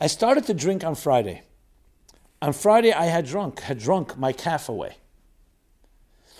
[0.00, 1.42] I started to drink on Friday.
[2.40, 4.98] On Friday, I had drunk, had drunk my calf away.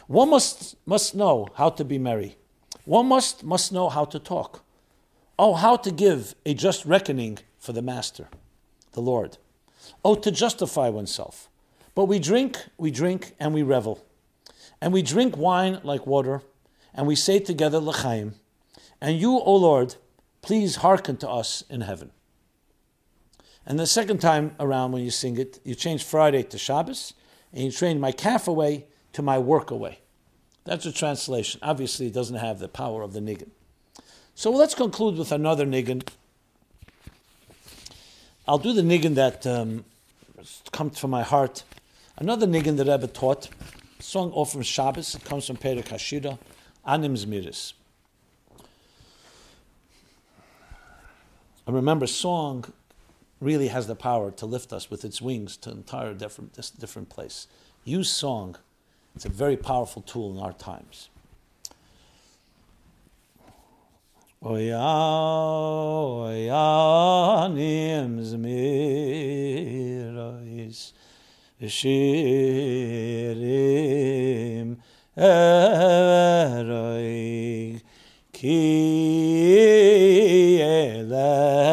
[0.07, 2.37] One must, must know how to be merry.
[2.85, 4.63] One must, must know how to talk.
[5.37, 8.29] Oh, how to give a just reckoning for the Master,
[8.93, 9.39] the Lord.
[10.05, 11.48] Oh, to justify oneself.
[11.99, 14.07] But we drink, we drink, and we revel.
[14.81, 16.43] And we drink wine like water,
[16.95, 18.35] and we say together, L'chaim.
[19.01, 19.97] And you, O Lord,
[20.41, 22.13] please hearken to us in heaven.
[23.67, 27.15] And the second time around when you sing it, you change Friday to Shabbos,
[27.53, 29.99] and you train my calf away to my work away.
[30.67, 31.59] That's a translation.
[31.65, 33.51] Obviously, it doesn't have the power of the niggun.
[34.37, 36.07] So let's conclude with another niggun.
[38.47, 39.85] I'll do the niggun that um,
[40.71, 41.65] comes from my heart.
[42.21, 43.49] Another niggun the Rebbe taught,
[44.01, 46.37] song off from Shabbos, it comes from Perek Hashira,
[46.85, 47.75] Anim Zmiris.
[51.65, 52.65] And remember, song
[53.41, 57.09] really has the power to lift us with its wings to an entire different, different
[57.09, 57.47] place.
[57.85, 58.57] Use song.
[59.15, 61.11] It's a very powerful tool in our times.
[64.43, 64.73] Oyanim
[68.21, 70.93] zmirois
[71.67, 73.19] shirim
[75.17, 76.63] eroig
[78.33, 78.61] ki
[80.63, 81.65] elecho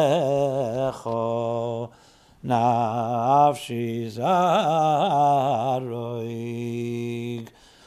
[2.44, 4.66] nafshi zaroig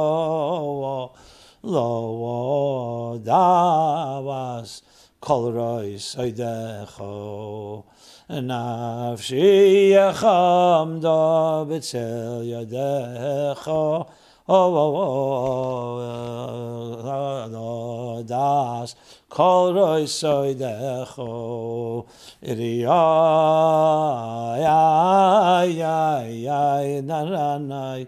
[1.64, 4.82] lo davas
[5.22, 7.84] kol roi soidecho
[9.90, 14.08] yachamda b'tzel yadecho
[14.48, 15.90] oh
[18.28, 18.96] das
[19.30, 21.28] kol roi soidecho
[22.44, 23.02] iriya
[24.62, 28.06] ya ya ya na na na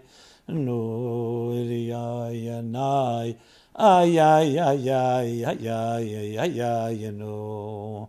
[0.48, 3.36] no ya nai
[3.74, 8.08] ay ay ay ay ay ay ay ay no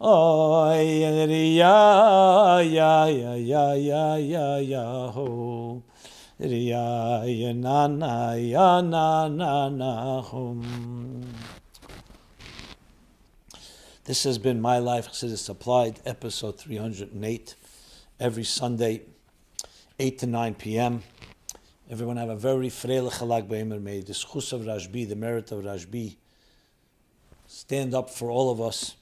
[0.00, 0.06] This
[14.22, 17.56] has been My Life Chassidus Applied, episode 308,
[18.20, 19.02] every Sunday,
[19.98, 21.02] 8 to 9 p.m.
[21.90, 23.82] Everyone have a very freilich halag BaOmer.
[23.82, 26.14] May the schus of Rashbi, the merit of Rashbi,
[27.48, 28.94] stand up for all of us,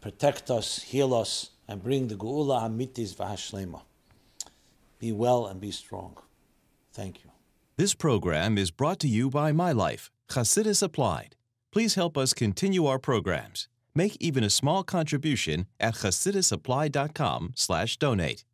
[0.00, 3.82] protect us, heal us, and bring the geula hamitis v'hashlema.
[4.98, 6.16] Be well and be strong.
[6.92, 7.30] Thank you.
[7.76, 11.36] This program is brought to you by My Life, Chassidus Applied.
[11.72, 13.68] Please help us continue our programs.
[13.94, 18.44] Make even a small contribution at chassidusapplied.com slash donate.